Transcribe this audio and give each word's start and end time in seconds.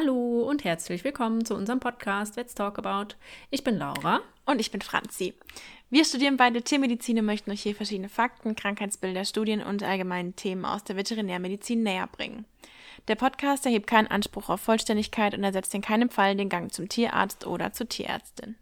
Hallo 0.00 0.48
und 0.48 0.64
herzlich 0.64 1.04
willkommen 1.04 1.44
zu 1.44 1.54
unserem 1.54 1.78
Podcast 1.78 2.36
Let's 2.36 2.54
Talk 2.54 2.78
About. 2.78 3.16
Ich 3.50 3.64
bin 3.64 3.76
Laura. 3.76 4.20
Und 4.46 4.58
ich 4.58 4.70
bin 4.70 4.80
Franzi. 4.80 5.34
Wir 5.90 6.06
studieren 6.06 6.38
beide 6.38 6.62
Tiermedizin 6.62 7.18
und 7.18 7.26
möchten 7.26 7.50
euch 7.50 7.60
hier 7.60 7.74
verschiedene 7.74 8.08
Fakten, 8.08 8.56
Krankheitsbilder, 8.56 9.26
Studien 9.26 9.62
und 9.62 9.82
allgemeine 9.82 10.32
Themen 10.32 10.64
aus 10.64 10.84
der 10.84 10.96
Veterinärmedizin 10.96 11.82
näher 11.82 12.06
bringen. 12.06 12.46
Der 13.08 13.14
Podcast 13.14 13.66
erhebt 13.66 13.88
keinen 13.88 14.06
Anspruch 14.06 14.48
auf 14.48 14.62
Vollständigkeit 14.62 15.34
und 15.34 15.44
ersetzt 15.44 15.74
in 15.74 15.82
keinem 15.82 16.08
Fall 16.08 16.34
den 16.34 16.48
Gang 16.48 16.72
zum 16.72 16.88
Tierarzt 16.88 17.46
oder 17.46 17.74
zur 17.74 17.86
Tierärztin. 17.86 18.56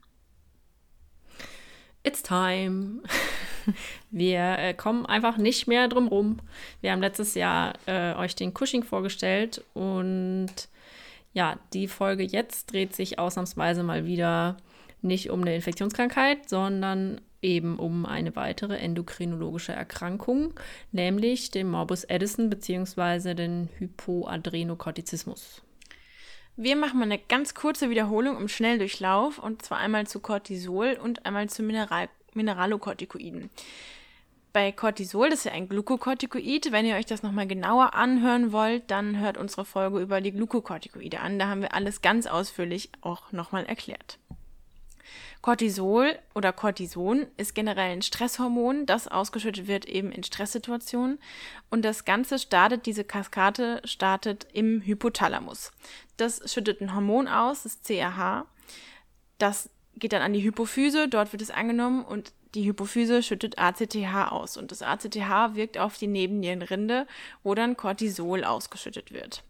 It's 2.02 2.24
time. 2.24 3.02
Wir 4.10 4.58
äh, 4.58 4.74
kommen 4.74 5.06
einfach 5.06 5.36
nicht 5.36 5.68
mehr 5.68 5.86
drum 5.86 6.08
rum. 6.08 6.40
Wir 6.80 6.90
haben 6.90 7.00
letztes 7.00 7.36
Jahr 7.36 7.74
äh, 7.86 8.14
euch 8.14 8.34
den 8.34 8.52
Cushing 8.52 8.82
vorgestellt 8.82 9.64
und 9.74 10.68
ja, 11.32 11.58
die 11.72 11.88
Folge 11.88 12.22
jetzt 12.22 12.72
dreht 12.72 12.94
sich 12.94 13.18
ausnahmsweise 13.18 13.82
mal 13.82 14.06
wieder 14.06 14.56
nicht 15.02 15.30
um 15.30 15.42
eine 15.42 15.54
Infektionskrankheit, 15.54 16.48
sondern 16.48 17.20
eben 17.40 17.78
um 17.78 18.06
eine 18.06 18.34
weitere 18.34 18.76
endokrinologische 18.78 19.72
Erkrankung, 19.72 20.54
nämlich 20.90 21.50
den 21.50 21.70
Morbus 21.70 22.08
Addison 22.08 22.50
bzw. 22.50 23.34
den 23.34 23.68
Hypoadrenokortizismus. 23.78 25.62
Wir 26.56 26.74
machen 26.74 26.98
mal 26.98 27.04
eine 27.04 27.20
ganz 27.20 27.54
kurze 27.54 27.88
Wiederholung 27.88 28.36
im 28.36 28.48
Schnelldurchlauf 28.48 29.38
und 29.38 29.62
zwar 29.62 29.78
einmal 29.78 30.08
zu 30.08 30.18
Cortisol 30.18 30.98
und 31.00 31.24
einmal 31.24 31.48
zu 31.48 31.62
Mineral 31.62 32.08
Mineralokortikoiden. 32.34 33.50
Bei 34.52 34.72
Cortisol, 34.72 35.28
das 35.28 35.40
ist 35.40 35.44
ja 35.44 35.52
ein 35.52 35.68
Glukokortikoid, 35.68 36.72
wenn 36.72 36.86
ihr 36.86 36.96
euch 36.96 37.06
das 37.06 37.22
nochmal 37.22 37.46
genauer 37.46 37.94
anhören 37.94 38.50
wollt, 38.50 38.90
dann 38.90 39.18
hört 39.18 39.36
unsere 39.36 39.64
Folge 39.64 40.00
über 40.00 40.20
die 40.20 40.32
Glukokortikoide 40.32 41.20
an. 41.20 41.38
Da 41.38 41.48
haben 41.48 41.60
wir 41.60 41.74
alles 41.74 42.00
ganz 42.00 42.26
ausführlich 42.26 42.90
auch 43.02 43.30
nochmal 43.32 43.66
erklärt. 43.66 44.18
Cortisol 45.40 46.18
oder 46.34 46.52
Cortison 46.52 47.26
ist 47.36 47.54
generell 47.54 47.92
ein 47.92 48.02
Stresshormon, 48.02 48.86
das 48.86 49.06
ausgeschüttet 49.06 49.68
wird 49.68 49.84
eben 49.86 50.10
in 50.10 50.24
Stresssituationen. 50.24 51.18
Und 51.70 51.84
das 51.84 52.04
Ganze 52.04 52.38
startet, 52.38 52.86
diese 52.86 53.04
Kaskade 53.04 53.80
startet 53.84 54.46
im 54.52 54.82
Hypothalamus. 54.82 55.70
Das 56.16 56.52
schüttet 56.52 56.80
ein 56.80 56.94
Hormon 56.94 57.28
aus, 57.28 57.62
das 57.62 57.82
CRH. 57.82 58.46
Das 59.38 59.70
geht 59.96 60.12
dann 60.12 60.22
an 60.22 60.32
die 60.32 60.42
Hypophyse, 60.42 61.08
dort 61.08 61.32
wird 61.32 61.42
es 61.42 61.50
angenommen 61.50 62.04
und 62.04 62.32
die 62.54 62.64
Hypophyse 62.64 63.22
schüttet 63.22 63.58
ACTH 63.58 64.30
aus. 64.30 64.56
Und 64.56 64.70
das 64.70 64.82
ACTH 64.82 65.54
wirkt 65.54 65.78
auf 65.78 65.98
die 65.98 66.06
Nebennierenrinde, 66.06 67.06
wo 67.42 67.54
dann 67.54 67.76
Cortisol 67.76 68.44
ausgeschüttet 68.44 69.12
wird. 69.12 69.42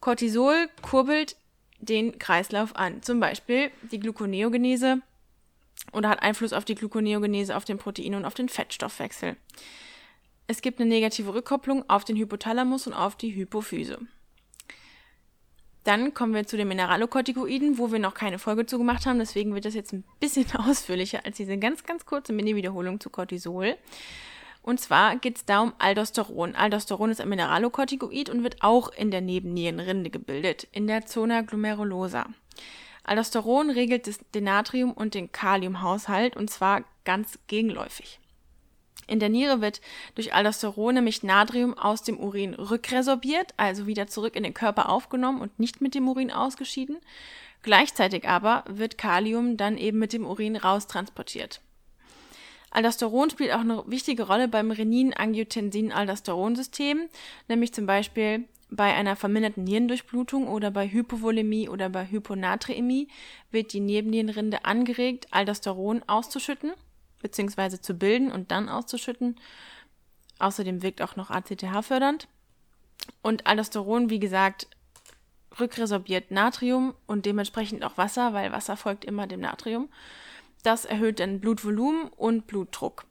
Cortisol 0.00 0.68
kurbelt 0.82 1.36
den 1.78 2.18
Kreislauf 2.18 2.76
an. 2.76 3.02
Zum 3.02 3.20
Beispiel 3.20 3.70
die 3.90 4.00
Gluconeogenese 4.00 5.00
oder 5.92 6.08
hat 6.08 6.22
Einfluss 6.22 6.52
auf 6.52 6.64
die 6.64 6.74
Gluconeogenese, 6.74 7.56
auf 7.56 7.64
den 7.64 7.78
Protein- 7.78 8.14
und 8.14 8.24
auf 8.24 8.34
den 8.34 8.48
Fettstoffwechsel. 8.48 9.36
Es 10.46 10.62
gibt 10.62 10.80
eine 10.80 10.88
negative 10.88 11.34
Rückkopplung 11.34 11.88
auf 11.88 12.04
den 12.04 12.16
Hypothalamus 12.16 12.86
und 12.86 12.94
auf 12.94 13.16
die 13.16 13.34
Hypophyse. 13.34 13.98
Dann 15.86 16.14
kommen 16.14 16.34
wir 16.34 16.44
zu 16.48 16.56
den 16.56 16.66
Mineralokortikoiden, 16.66 17.78
wo 17.78 17.92
wir 17.92 18.00
noch 18.00 18.14
keine 18.14 18.40
Folge 18.40 18.66
zu 18.66 18.76
gemacht 18.76 19.06
haben. 19.06 19.20
Deswegen 19.20 19.54
wird 19.54 19.66
das 19.66 19.74
jetzt 19.74 19.92
ein 19.92 20.02
bisschen 20.18 20.46
ausführlicher 20.58 21.24
als 21.24 21.36
diese 21.36 21.56
ganz, 21.58 21.84
ganz 21.84 22.04
kurze 22.04 22.32
Mini-Wiederholung 22.32 22.98
zu 22.98 23.08
Cortisol. 23.08 23.76
Und 24.62 24.80
zwar 24.80 25.14
geht 25.14 25.36
es 25.36 25.44
da 25.44 25.60
um 25.60 25.74
Aldosteron. 25.78 26.56
Aldosteron 26.56 27.12
ist 27.12 27.20
ein 27.20 27.28
Mineralokortikoid 27.28 28.30
und 28.30 28.42
wird 28.42 28.62
auch 28.62 28.88
in 28.88 29.12
der 29.12 29.20
Nebennierenrinde 29.20 30.10
gebildet, 30.10 30.66
in 30.72 30.88
der 30.88 31.06
Zona 31.06 31.42
glomerulosa. 31.42 32.26
Aldosteron 33.04 33.70
regelt 33.70 34.34
den 34.34 34.42
Natrium- 34.42 34.92
und 34.92 35.14
den 35.14 35.30
Kaliumhaushalt 35.30 36.36
und 36.36 36.50
zwar 36.50 36.82
ganz 37.04 37.38
gegenläufig. 37.46 38.18
In 39.06 39.20
der 39.20 39.28
Niere 39.28 39.60
wird 39.60 39.80
durch 40.16 40.34
Aldosteron 40.34 40.94
nämlich 40.94 41.22
Natrium 41.22 41.78
aus 41.78 42.02
dem 42.02 42.18
Urin 42.18 42.54
rückresorbiert, 42.54 43.54
also 43.56 43.86
wieder 43.86 44.08
zurück 44.08 44.34
in 44.34 44.42
den 44.42 44.54
Körper 44.54 44.88
aufgenommen 44.88 45.40
und 45.40 45.60
nicht 45.60 45.80
mit 45.80 45.94
dem 45.94 46.08
Urin 46.08 46.32
ausgeschieden. 46.32 46.96
Gleichzeitig 47.62 48.28
aber 48.28 48.64
wird 48.68 48.98
Kalium 48.98 49.56
dann 49.56 49.78
eben 49.78 49.98
mit 49.98 50.12
dem 50.12 50.26
Urin 50.26 50.56
raustransportiert. 50.56 51.62
Aldosteron 52.70 53.30
spielt 53.30 53.52
auch 53.52 53.60
eine 53.60 53.84
wichtige 53.86 54.24
Rolle 54.24 54.48
beim 54.48 54.72
Renin-Angiotensin-Aldosteron-System, 54.72 57.08
nämlich 57.48 57.72
zum 57.72 57.86
Beispiel 57.86 58.44
bei 58.68 58.92
einer 58.92 59.14
verminderten 59.14 59.62
Nierendurchblutung 59.64 60.48
oder 60.48 60.72
bei 60.72 60.88
Hypovolemie 60.88 61.68
oder 61.68 61.88
bei 61.88 62.10
Hyponatremie 62.10 63.06
wird 63.52 63.72
die 63.72 63.78
Nebennierenrinde 63.80 64.64
angeregt, 64.64 65.28
Aldosteron 65.30 66.02
auszuschütten 66.08 66.72
bzw. 67.22 67.80
zu 67.80 67.94
bilden 67.94 68.30
und 68.30 68.50
dann 68.50 68.68
auszuschütten. 68.68 69.36
Außerdem 70.38 70.82
wirkt 70.82 71.02
auch 71.02 71.16
noch 71.16 71.30
ACTH 71.30 71.84
fördernd. 71.84 72.28
Und 73.22 73.46
Aldosteron, 73.46 74.10
wie 74.10 74.18
gesagt, 74.18 74.68
rückresorbiert 75.58 76.30
Natrium 76.30 76.94
und 77.06 77.26
dementsprechend 77.26 77.84
auch 77.84 77.96
Wasser, 77.96 78.32
weil 78.32 78.52
Wasser 78.52 78.76
folgt 78.76 79.04
immer 79.04 79.26
dem 79.26 79.40
Natrium. 79.40 79.88
Das 80.62 80.84
erhöht 80.84 81.20
dann 81.20 81.40
Blutvolumen 81.40 82.08
und 82.08 82.46
Blutdruck. 82.46 83.06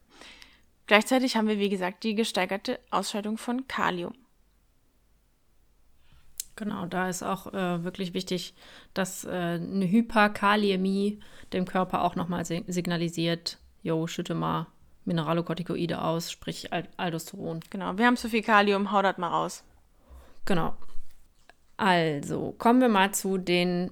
Gleichzeitig 0.87 1.35
haben 1.35 1.47
wir, 1.47 1.57
wie 1.57 1.69
gesagt, 1.69 2.03
die 2.03 2.13
gesteigerte 2.13 2.79
Ausscheidung 2.91 3.37
von 3.37 3.67
Kalium. 3.67 4.13
Genau, 6.55 6.85
da 6.85 7.09
ist 7.09 7.23
auch 7.23 7.53
äh, 7.53 7.83
wirklich 7.83 8.13
wichtig, 8.13 8.53
dass 8.93 9.25
äh, 9.25 9.29
eine 9.29 9.89
Hyperkaliämie 9.89 11.19
dem 11.51 11.66
Körper 11.66 12.03
auch 12.03 12.16
nochmal 12.16 12.45
signalisiert, 12.45 13.57
jo, 13.85 14.07
schütte 14.07 14.34
mal 14.34 14.68
Mineralokortikoide 15.06 16.01
aus, 16.01 16.31
sprich 16.31 16.69
Aldosteron. 16.97 17.59
Genau, 17.69 17.97
wir 17.97 18.07
haben 18.07 18.18
zu 18.18 18.29
viel 18.29 18.41
Kalium, 18.41 18.91
hau 18.91 19.03
das 19.03 19.19
mal 19.19 19.28
raus. 19.28 19.63
Genau. 20.46 20.75
Also, 21.78 22.56
kommen 22.57 22.81
wir 22.81 22.90
mal 22.90 23.13
zu 23.13 23.38
den 23.38 23.91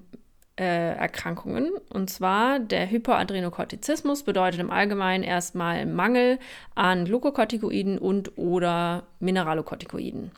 äh, 0.59 0.96
Erkrankungen. 0.96 1.72
Und 1.90 2.09
zwar 2.09 2.59
der 2.59 2.90
Hypoadrenokortizismus 2.90 4.24
bedeutet 4.24 4.59
im 4.59 4.72
Allgemeinen 4.72 5.24
erstmal 5.24 5.86
Mangel 5.86 6.40
an 6.74 7.06
Glukokortikoiden 7.06 8.00
und 8.00 8.36
oder 8.38 9.04
Mineralokortikoiden. 9.20 10.31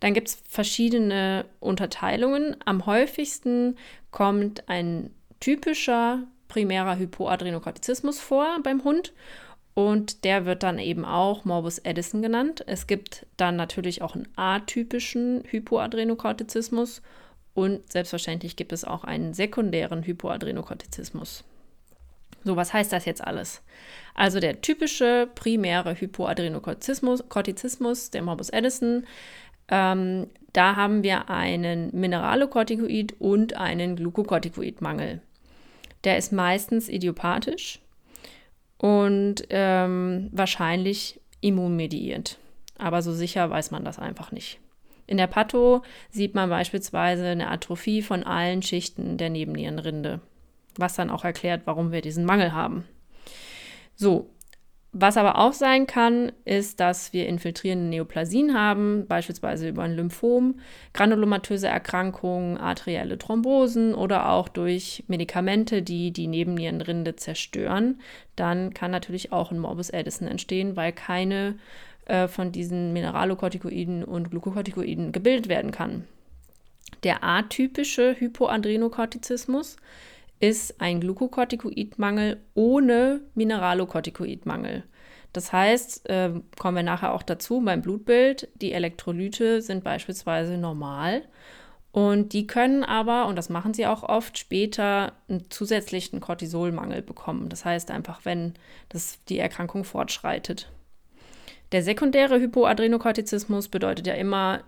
Dann 0.00 0.12
gibt 0.12 0.28
es 0.28 0.42
verschiedene 0.46 1.46
Unterteilungen. 1.58 2.56
Am 2.66 2.84
häufigsten 2.84 3.76
kommt 4.10 4.68
ein 4.68 5.10
typischer 5.40 6.24
primärer 6.50 6.98
Hypoadrenokortizismus 6.98 8.20
vor 8.20 8.46
beim 8.62 8.84
Hund 8.84 9.14
und 9.72 10.24
der 10.24 10.44
wird 10.44 10.62
dann 10.62 10.78
eben 10.78 11.06
auch 11.06 11.46
Morbus 11.46 11.82
Addison 11.84 12.20
genannt. 12.20 12.62
Es 12.66 12.86
gibt 12.86 13.24
dann 13.38 13.56
natürlich 13.56 14.02
auch 14.02 14.14
einen 14.14 14.28
atypischen 14.36 15.42
Hypoadrenokortizismus 15.46 17.00
und 17.54 17.90
selbstverständlich 17.90 18.56
gibt 18.56 18.72
es 18.72 18.84
auch 18.84 19.04
einen 19.04 19.32
sekundären 19.32 20.04
Hypoadrenokortizismus. 20.04 21.44
So, 22.44 22.56
was 22.56 22.72
heißt 22.72 22.92
das 22.92 23.04
jetzt 23.04 23.22
alles? 23.22 23.62
Also 24.14 24.40
der 24.40 24.60
typische 24.60 25.28
primäre 25.34 26.00
Hypoadrenokortizismus, 26.00 28.10
der 28.10 28.22
Morbus 28.22 28.52
Addison, 28.52 29.06
ähm, 29.68 30.26
da 30.52 30.74
haben 30.74 31.02
wir 31.02 31.30
einen 31.30 31.90
Mineralokortikoid 31.92 33.20
und 33.20 33.56
einen 33.56 33.96
Glukokortikoidmangel. 33.96 35.20
Der 36.04 36.16
ist 36.16 36.32
meistens 36.32 36.88
idiopathisch 36.88 37.80
und 38.78 39.44
ähm, 39.50 40.28
wahrscheinlich 40.32 41.20
immunmediiert. 41.40 42.38
Aber 42.78 43.02
so 43.02 43.12
sicher 43.12 43.50
weiß 43.50 43.70
man 43.70 43.84
das 43.84 43.98
einfach 43.98 44.32
nicht. 44.32 44.58
In 45.06 45.16
der 45.16 45.26
Patho 45.26 45.82
sieht 46.10 46.34
man 46.34 46.48
beispielsweise 46.48 47.26
eine 47.26 47.50
Atrophie 47.50 48.00
von 48.00 48.22
allen 48.22 48.62
Schichten 48.62 49.18
der 49.18 49.28
Nebennierenrinde, 49.28 50.20
was 50.76 50.94
dann 50.94 51.10
auch 51.10 51.24
erklärt, 51.24 51.62
warum 51.64 51.92
wir 51.92 52.00
diesen 52.00 52.24
Mangel 52.24 52.52
haben. 52.52 52.84
So, 53.96 54.30
was 54.92 55.16
aber 55.16 55.38
auch 55.38 55.52
sein 55.52 55.86
kann, 55.86 56.32
ist, 56.44 56.80
dass 56.80 57.12
wir 57.12 57.28
infiltrierende 57.28 57.86
Neoplasien 57.86 58.54
haben, 58.54 59.06
beispielsweise 59.06 59.68
über 59.68 59.84
ein 59.84 59.94
Lymphom, 59.94 60.58
granulomatöse 60.94 61.68
Erkrankungen, 61.68 62.58
arterielle 62.58 63.16
Thrombosen 63.16 63.94
oder 63.94 64.30
auch 64.30 64.48
durch 64.48 65.04
Medikamente, 65.06 65.82
die 65.82 66.10
die 66.10 66.26
Nebennierenrinde 66.26 67.14
zerstören. 67.14 68.00
Dann 68.34 68.74
kann 68.74 68.90
natürlich 68.90 69.30
auch 69.30 69.52
ein 69.52 69.60
Morbus 69.60 69.92
Addison 69.92 70.26
entstehen, 70.26 70.74
weil 70.74 70.92
keine 70.92 71.54
äh, 72.06 72.26
von 72.26 72.50
diesen 72.50 72.92
Mineralokortikoiden 72.92 74.02
und 74.02 74.30
Glukokortikoiden 74.30 75.12
gebildet 75.12 75.48
werden 75.48 75.70
kann. 75.70 76.04
Der 77.04 77.22
atypische 77.22 78.16
Hypoadrenokortizismus 78.18 79.76
ist 80.40 80.80
ein 80.80 81.00
Glukokortikoidmangel 81.00 82.40
ohne 82.54 83.20
Mineralokortikoidmangel. 83.34 84.84
Das 85.32 85.52
heißt, 85.52 86.08
äh, 86.08 86.32
kommen 86.58 86.76
wir 86.76 86.82
nachher 86.82 87.12
auch 87.14 87.22
dazu 87.22 87.60
beim 87.60 87.82
Blutbild, 87.82 88.48
die 88.56 88.72
Elektrolyte 88.72 89.62
sind 89.62 89.84
beispielsweise 89.84 90.56
normal 90.58 91.22
Und 91.92 92.32
die 92.34 92.46
können 92.46 92.84
aber, 92.84 93.26
und 93.26 93.36
das 93.36 93.48
machen 93.48 93.74
sie 93.74 93.86
auch 93.86 94.04
oft, 94.04 94.38
später 94.38 95.12
einen 95.28 95.50
zusätzlichen 95.50 96.20
Cortisolmangel 96.20 97.02
bekommen. 97.02 97.48
Das 97.48 97.64
heißt 97.64 97.90
einfach, 97.90 98.24
wenn 98.24 98.54
das, 98.88 99.18
die 99.28 99.38
Erkrankung 99.38 99.82
fortschreitet. 99.84 100.70
Der 101.72 101.82
sekundäre 101.82 102.40
Hypoadrenokortizismus 102.40 103.68
bedeutet 103.68 104.06
ja 104.06 104.14
immer, 104.14 104.62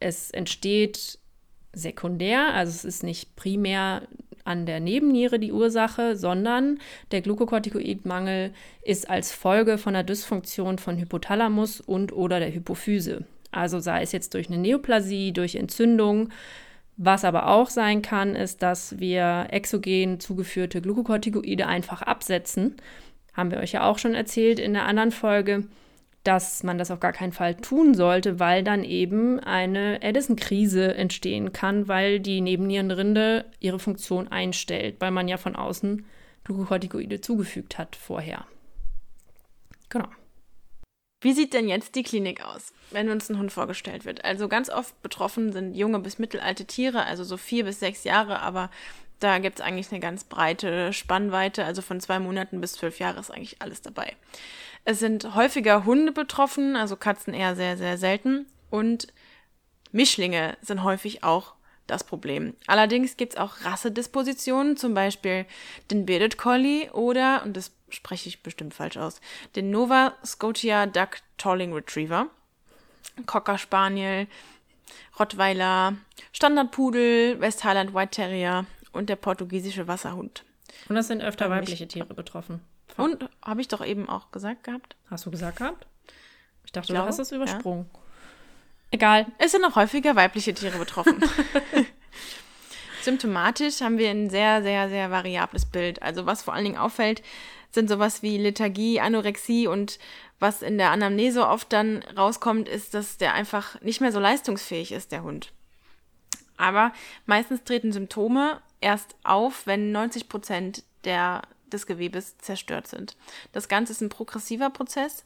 es 0.00 0.30
entsteht 0.30 1.18
sekundär, 1.72 2.54
also 2.54 2.70
es 2.70 2.84
ist 2.84 3.02
nicht 3.02 3.36
primär 3.36 4.02
an 4.46 4.66
der 4.66 4.80
Nebenniere 4.80 5.38
die 5.38 5.52
Ursache, 5.52 6.16
sondern 6.16 6.78
der 7.12 7.22
Glukokortikoidmangel 7.22 8.52
ist 8.82 9.08
als 9.10 9.32
Folge 9.32 9.78
von 9.78 9.94
der 9.94 10.02
Dysfunktion 10.02 10.78
von 10.78 10.98
Hypothalamus 10.98 11.80
und 11.80 12.12
oder 12.12 12.40
der 12.40 12.52
Hypophyse. 12.52 13.24
Also 13.50 13.80
sei 13.80 14.02
es 14.02 14.12
jetzt 14.12 14.34
durch 14.34 14.48
eine 14.48 14.58
Neoplasie, 14.58 15.32
durch 15.32 15.54
Entzündung. 15.54 16.30
Was 16.96 17.24
aber 17.24 17.48
auch 17.48 17.68
sein 17.68 18.00
kann, 18.02 18.34
ist, 18.34 18.62
dass 18.62 18.98
wir 18.98 19.48
exogen 19.50 20.18
zugeführte 20.18 20.80
Glukokortikoide 20.80 21.66
einfach 21.66 22.02
absetzen. 22.02 22.76
Haben 23.34 23.50
wir 23.50 23.58
euch 23.58 23.72
ja 23.72 23.84
auch 23.84 23.98
schon 23.98 24.14
erzählt 24.14 24.58
in 24.58 24.72
der 24.72 24.86
anderen 24.86 25.10
Folge 25.10 25.64
dass 26.26 26.64
man 26.64 26.76
das 26.76 26.90
auf 26.90 26.98
gar 26.98 27.12
keinen 27.12 27.32
Fall 27.32 27.54
tun 27.54 27.94
sollte, 27.94 28.40
weil 28.40 28.64
dann 28.64 28.82
eben 28.82 29.38
eine 29.38 30.00
Addison-Krise 30.02 30.94
entstehen 30.94 31.52
kann, 31.52 31.86
weil 31.86 32.18
die 32.18 32.40
Nebennierenrinde 32.40 33.44
ihre 33.60 33.78
Funktion 33.78 34.28
einstellt, 34.28 34.96
weil 34.98 35.12
man 35.12 35.28
ja 35.28 35.36
von 35.36 35.54
außen 35.54 36.04
Glukokortikoide 36.44 37.20
zugefügt 37.20 37.78
hat 37.78 37.94
vorher. 37.94 38.44
Genau. 39.88 40.08
Wie 41.20 41.32
sieht 41.32 41.54
denn 41.54 41.68
jetzt 41.68 41.94
die 41.94 42.02
Klinik 42.02 42.44
aus, 42.44 42.72
wenn 42.90 43.08
uns 43.08 43.30
ein 43.30 43.38
Hund 43.38 43.52
vorgestellt 43.52 44.04
wird? 44.04 44.24
Also 44.24 44.48
ganz 44.48 44.68
oft 44.68 45.00
betroffen 45.02 45.52
sind 45.52 45.74
junge 45.74 46.00
bis 46.00 46.18
mittelalte 46.18 46.66
Tiere, 46.66 47.04
also 47.04 47.24
so 47.24 47.36
vier 47.36 47.64
bis 47.64 47.80
sechs 47.80 48.04
Jahre, 48.04 48.40
aber 48.40 48.70
da 49.20 49.38
gibt 49.38 49.60
es 49.60 49.64
eigentlich 49.64 49.90
eine 49.92 50.00
ganz 50.00 50.24
breite 50.24 50.92
Spannweite, 50.92 51.64
also 51.64 51.82
von 51.82 52.00
zwei 52.00 52.18
Monaten 52.18 52.60
bis 52.60 52.72
zwölf 52.72 52.98
Jahre 52.98 53.20
ist 53.20 53.30
eigentlich 53.30 53.62
alles 53.62 53.80
dabei. 53.80 54.14
Es 54.86 55.00
sind 55.00 55.34
häufiger 55.34 55.84
Hunde 55.84 56.12
betroffen, 56.12 56.76
also 56.76 56.94
Katzen 56.94 57.34
eher 57.34 57.56
sehr, 57.56 57.76
sehr 57.76 57.98
selten. 57.98 58.46
Und 58.70 59.08
Mischlinge 59.90 60.56
sind 60.62 60.84
häufig 60.84 61.24
auch 61.24 61.54
das 61.88 62.04
Problem. 62.04 62.54
Allerdings 62.68 63.16
gibt 63.16 63.34
es 63.34 63.38
auch 63.38 63.64
Rassedispositionen, 63.64 64.76
zum 64.76 64.94
Beispiel 64.94 65.44
den 65.90 66.06
Bearded 66.06 66.38
Collie 66.38 66.88
oder, 66.92 67.42
und 67.44 67.56
das 67.56 67.72
spreche 67.88 68.28
ich 68.28 68.44
bestimmt 68.44 68.74
falsch 68.74 68.96
aus, 68.96 69.20
den 69.56 69.72
Nova 69.72 70.14
Scotia 70.24 70.86
Duck 70.86 71.18
Tolling 71.36 71.72
Retriever, 71.72 72.28
Cocker 73.26 73.58
Spaniel, 73.58 74.28
Rottweiler, 75.18 75.96
Standardpudel, 76.32 77.40
West 77.40 77.64
Highland 77.64 77.92
White 77.92 78.12
Terrier 78.12 78.66
und 78.92 79.08
der 79.08 79.16
portugiesische 79.16 79.88
Wasserhund. 79.88 80.44
Und 80.88 80.94
das 80.94 81.08
sind 81.08 81.22
öfter 81.22 81.50
weibliche 81.50 81.88
Tiere 81.88 82.14
betroffen. 82.14 82.60
Und 82.96 83.28
habe 83.42 83.60
ich 83.60 83.68
doch 83.68 83.84
eben 83.84 84.08
auch 84.08 84.30
gesagt 84.30 84.64
gehabt. 84.64 84.96
Hast 85.10 85.26
du 85.26 85.30
gesagt 85.30 85.58
gehabt? 85.58 85.86
Ich 86.64 86.72
dachte, 86.72 86.92
ich 86.92 86.98
du 86.98 87.04
hast 87.04 87.18
das 87.18 87.32
übersprungen. 87.32 87.88
Ja. 87.92 88.00
Egal. 88.92 89.26
Es 89.38 89.52
sind 89.52 89.62
noch 89.62 89.76
häufiger 89.76 90.16
weibliche 90.16 90.54
Tiere 90.54 90.78
betroffen. 90.78 91.22
Symptomatisch 93.02 93.82
haben 93.82 93.98
wir 93.98 94.10
ein 94.10 94.30
sehr, 94.30 94.62
sehr, 94.62 94.88
sehr 94.88 95.10
variables 95.10 95.66
Bild. 95.66 96.02
Also 96.02 96.26
was 96.26 96.42
vor 96.42 96.54
allen 96.54 96.64
Dingen 96.64 96.78
auffällt, 96.78 97.22
sind 97.70 97.88
sowas 97.88 98.22
wie 98.22 98.38
Lethargie, 98.38 99.00
Anorexie 99.00 99.68
und 99.68 99.98
was 100.38 100.62
in 100.62 100.78
der 100.78 100.90
Anamnese 100.90 101.46
oft 101.46 101.72
dann 101.72 102.02
rauskommt, 102.16 102.68
ist, 102.68 102.94
dass 102.94 103.16
der 103.16 103.34
einfach 103.34 103.80
nicht 103.80 104.00
mehr 104.00 104.12
so 104.12 104.18
leistungsfähig 104.18 104.92
ist, 104.92 105.12
der 105.12 105.22
Hund. 105.22 105.52
Aber 106.56 106.92
meistens 107.26 107.64
treten 107.64 107.92
Symptome 107.92 108.60
erst 108.80 109.14
auf, 109.24 109.66
wenn 109.66 109.92
90 109.92 110.28
Prozent 110.28 110.84
der 111.04 111.42
des 111.72 111.86
Gewebes 111.86 112.38
zerstört 112.38 112.86
sind. 112.86 113.16
Das 113.52 113.68
Ganze 113.68 113.92
ist 113.92 114.00
ein 114.00 114.08
progressiver 114.08 114.70
Prozess 114.70 115.24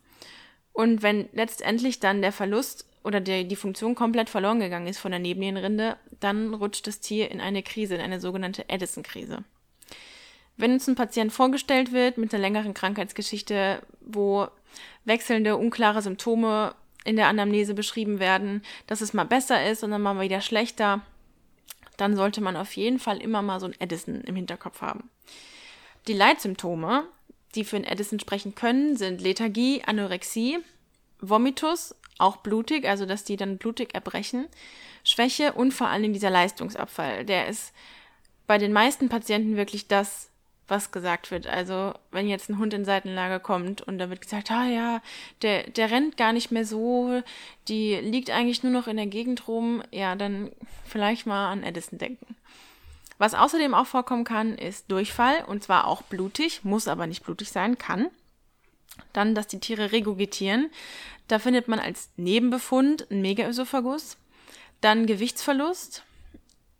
und 0.72 1.02
wenn 1.02 1.28
letztendlich 1.32 2.00
dann 2.00 2.22
der 2.22 2.32
Verlust 2.32 2.86
oder 3.02 3.20
der, 3.20 3.44
die 3.44 3.56
Funktion 3.56 3.94
komplett 3.94 4.30
verloren 4.30 4.60
gegangen 4.60 4.86
ist 4.86 4.98
von 4.98 5.10
der 5.10 5.20
Nebennierenrinde, 5.20 5.96
dann 6.20 6.54
rutscht 6.54 6.86
das 6.86 7.00
Tier 7.00 7.30
in 7.30 7.40
eine 7.40 7.62
Krise, 7.62 7.94
in 7.94 8.00
eine 8.00 8.20
sogenannte 8.20 8.64
Addison-Krise. 8.68 9.44
Wenn 10.56 10.72
uns 10.72 10.86
ein 10.86 10.94
Patient 10.94 11.32
vorgestellt 11.32 11.92
wird 11.92 12.18
mit 12.18 12.34
einer 12.34 12.42
längeren 12.42 12.74
Krankheitsgeschichte, 12.74 13.82
wo 14.00 14.48
wechselnde, 15.06 15.56
unklare 15.56 16.02
Symptome 16.02 16.74
in 17.04 17.16
der 17.16 17.28
Anamnese 17.28 17.72
beschrieben 17.72 18.20
werden, 18.20 18.62
dass 18.86 19.00
es 19.00 19.14
mal 19.14 19.24
besser 19.24 19.66
ist 19.70 19.82
und 19.82 19.90
dann 19.90 20.02
mal 20.02 20.20
wieder 20.20 20.42
schlechter, 20.42 21.00
dann 21.96 22.14
sollte 22.14 22.42
man 22.42 22.56
auf 22.56 22.76
jeden 22.76 22.98
Fall 22.98 23.22
immer 23.22 23.40
mal 23.40 23.58
so 23.58 23.66
ein 23.66 23.74
Addison 23.80 24.20
im 24.20 24.36
Hinterkopf 24.36 24.82
haben. 24.82 25.08
Die 26.06 26.12
Leitsymptome, 26.12 27.04
die 27.54 27.64
für 27.64 27.76
den 27.76 27.90
Addison 27.90 28.20
sprechen 28.20 28.54
können, 28.54 28.96
sind 28.96 29.20
Lethargie, 29.20 29.82
Anorexie, 29.84 30.58
Vomitus, 31.20 31.94
auch 32.18 32.38
blutig, 32.38 32.86
also 32.86 33.06
dass 33.06 33.24
die 33.24 33.36
dann 33.36 33.58
blutig 33.58 33.94
erbrechen, 33.94 34.46
Schwäche 35.04 35.52
und 35.52 35.72
vor 35.72 35.88
allem 35.88 36.12
dieser 36.12 36.30
Leistungsabfall. 36.30 37.24
Der 37.24 37.48
ist 37.48 37.72
bei 38.46 38.58
den 38.58 38.72
meisten 38.72 39.08
Patienten 39.08 39.56
wirklich 39.56 39.88
das, 39.88 40.30
was 40.68 40.92
gesagt 40.92 41.30
wird. 41.30 41.46
Also 41.46 41.94
wenn 42.10 42.28
jetzt 42.28 42.48
ein 42.48 42.58
Hund 42.58 42.72
in 42.72 42.84
Seitenlage 42.84 43.40
kommt 43.40 43.82
und 43.82 43.98
da 43.98 44.08
wird 44.08 44.20
gesagt, 44.20 44.50
ah 44.50 44.66
ja, 44.66 45.02
der, 45.42 45.64
der 45.70 45.90
rennt 45.90 46.16
gar 46.16 46.32
nicht 46.32 46.50
mehr 46.50 46.64
so, 46.64 47.22
die 47.68 47.96
liegt 47.96 48.30
eigentlich 48.30 48.62
nur 48.62 48.72
noch 48.72 48.86
in 48.86 48.96
der 48.96 49.06
Gegend 49.06 49.48
rum, 49.48 49.82
ja, 49.90 50.14
dann 50.14 50.52
vielleicht 50.86 51.26
mal 51.26 51.50
an 51.50 51.64
Edison 51.64 51.98
denken. 51.98 52.36
Was 53.20 53.34
außerdem 53.34 53.74
auch 53.74 53.86
vorkommen 53.86 54.24
kann, 54.24 54.54
ist 54.54 54.90
Durchfall 54.90 55.44
und 55.46 55.62
zwar 55.62 55.86
auch 55.86 56.00
blutig, 56.00 56.64
muss 56.64 56.88
aber 56.88 57.06
nicht 57.06 57.22
blutig 57.22 57.50
sein, 57.50 57.76
kann. 57.76 58.06
Dann, 59.12 59.34
dass 59.34 59.46
die 59.46 59.60
Tiere 59.60 59.92
regurgitieren. 59.92 60.70
Da 61.28 61.38
findet 61.38 61.68
man 61.68 61.78
als 61.78 62.08
Nebenbefund 62.16 63.10
einen 63.10 63.20
Megaösophagus. 63.20 64.16
Dann 64.80 65.04
Gewichtsverlust. 65.04 66.02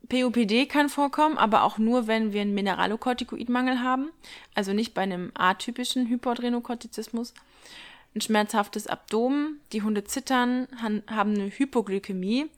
PUPD 0.09 0.65
kann 0.65 0.89
vorkommen, 0.89 1.37
aber 1.37 1.63
auch 1.63 1.77
nur, 1.77 2.07
wenn 2.07 2.33
wir 2.33 2.41
einen 2.41 2.55
Mineralokortikoidmangel 2.55 3.83
haben, 3.83 4.11
also 4.55 4.73
nicht 4.73 4.95
bei 4.95 5.03
einem 5.03 5.33
atypischen 5.35 6.09
Hypoadrenokortizismus. 6.09 7.35
Ein 8.15 8.23
schmerzhaftes 8.23 8.87
Abdomen, 8.87 9.61
die 9.73 9.83
Hunde 9.83 10.05
zittern, 10.05 10.69
haben 10.81 11.03
eine 11.07 11.51
Hypoglykämie 11.51 12.49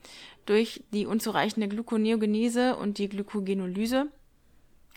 durch 0.47 0.83
die 0.93 1.07
unzureichende 1.07 1.69
Gluconeogenese 1.69 2.77
und 2.77 2.99
die 2.99 3.09
Glykogenolyse. 3.09 4.07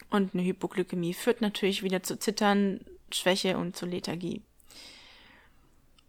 Und 0.10 0.34
eine 0.34 0.44
Hypoglykämie 0.44 1.14
führt 1.14 1.42
natürlich 1.42 1.84
wieder 1.84 2.04
zu 2.04 2.18
Zittern, 2.18 2.82
Schwäche 3.12 3.58
und 3.58 3.76
zu 3.76 3.86
Lethargie. 3.86 4.42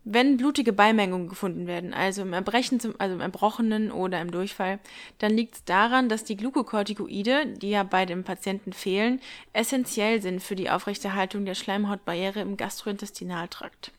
Wenn 0.08 0.36
blutige 0.36 0.72
Beimengungen 0.72 1.28
gefunden 1.28 1.66
werden, 1.66 1.92
also 1.92 2.22
im 2.22 2.32
Erbrechen, 2.32 2.78
zum, 2.78 2.94
also 2.98 3.16
im 3.16 3.20
Erbrochenen 3.20 3.90
oder 3.90 4.20
im 4.20 4.30
Durchfall, 4.30 4.78
dann 5.18 5.32
liegt 5.32 5.56
es 5.56 5.64
daran, 5.64 6.08
dass 6.08 6.22
die 6.22 6.36
Glukokortikoide, 6.36 7.46
die 7.46 7.70
ja 7.70 7.82
bei 7.82 8.06
dem 8.06 8.22
Patienten 8.22 8.72
fehlen, 8.72 9.20
essentiell 9.52 10.22
sind 10.22 10.44
für 10.44 10.54
die 10.54 10.70
Aufrechterhaltung 10.70 11.44
der 11.44 11.56
Schleimhautbarriere 11.56 12.40
im 12.40 12.56
Gastrointestinaltrakt. 12.56 13.90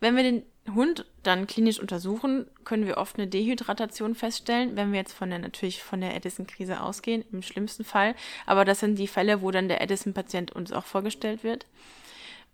Wenn 0.00 0.14
wir 0.14 0.22
den 0.22 0.42
Hund 0.74 1.04
dann 1.22 1.46
klinisch 1.46 1.78
untersuchen, 1.78 2.46
können 2.64 2.86
wir 2.86 2.98
oft 2.98 3.16
eine 3.16 3.26
Dehydratation 3.26 4.14
feststellen, 4.14 4.76
wenn 4.76 4.92
wir 4.92 4.98
jetzt 4.98 5.12
von 5.12 5.30
der 5.30 5.38
natürlich 5.38 5.82
von 5.82 6.00
der 6.00 6.14
Addison-Krise 6.14 6.80
ausgehen, 6.80 7.24
im 7.32 7.42
schlimmsten 7.42 7.84
Fall. 7.84 8.14
Aber 8.46 8.64
das 8.64 8.80
sind 8.80 8.98
die 8.98 9.08
Fälle, 9.08 9.42
wo 9.42 9.50
dann 9.50 9.68
der 9.68 9.80
Addison-Patient 9.80 10.52
uns 10.52 10.72
auch 10.72 10.84
vorgestellt 10.84 11.44
wird. 11.44 11.66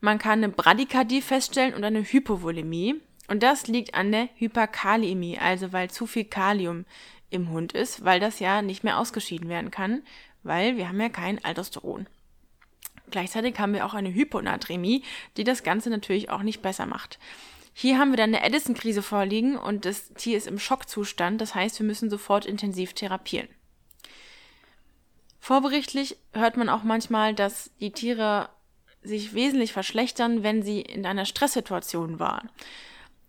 Man 0.00 0.19
kann 0.19 0.42
eine 0.42 0.49
Bradykardie 0.49 1.23
feststellen 1.23 1.75
und 1.75 1.85
eine 1.85 2.02
Hypovolemie. 2.02 2.97
Und 3.28 3.42
das 3.42 3.69
liegt 3.69 3.95
an 3.95 4.11
der 4.11 4.28
Hyperkaliämie, 4.37 5.38
also 5.38 5.73
weil 5.73 5.90
zu 5.90 6.07
viel 6.07 6.25
Kalium 6.25 6.85
im 7.31 7.50
Hund 7.50 7.73
ist, 7.73 8.04
weil 8.04 8.21
das 8.21 8.40
ja 8.40 8.62
nicht 8.62 8.85
mehr 8.85 8.99
ausgeschieden 8.99 9.49
werden 9.49 9.71
kann, 9.71 10.02
weil 10.42 10.76
wir 10.76 10.88
haben 10.88 11.00
ja 11.00 11.09
kein 11.09 11.42
Aldosteron. 11.45 12.07
Gleichzeitig 13.11 13.59
haben 13.59 13.75
wir 13.75 13.87
auch 13.87 13.95
eine 13.95 14.12
Hyponatremie, 14.12 15.04
die 15.37 15.45
das 15.45 15.62
Ganze 15.62 15.90
natürlich 15.90 16.31
auch 16.31 16.42
nicht 16.42 16.62
besser 16.62 16.87
macht. 16.87 17.19
Hier 17.73 17.99
haben 17.99 18.11
wir 18.11 18.17
dann 18.17 18.35
eine 18.35 18.45
Addison-Krise 18.45 19.02
vorliegen 19.02 19.57
und 19.57 19.85
das 19.85 20.12
Tier 20.14 20.37
ist 20.37 20.47
im 20.47 20.59
Schockzustand. 20.59 21.41
Das 21.41 21.55
heißt, 21.55 21.79
wir 21.79 21.87
müssen 21.87 22.11
sofort 22.11 22.45
intensiv 22.45 22.93
therapieren. 22.93 23.49
Vorberichtlich 25.41 26.17
hört 26.35 26.57
man 26.57 26.69
auch 26.69 26.83
manchmal, 26.83 27.35
dass 27.35 27.71
die 27.81 27.91
Tiere 27.91 28.49
sich 29.02 29.35
wesentlich 29.35 29.73
verschlechtern, 29.73 30.43
wenn 30.43 30.62
sie 30.62 30.81
in 30.81 31.05
einer 31.05 31.25
Stresssituation 31.25 32.21
waren. 32.21 32.49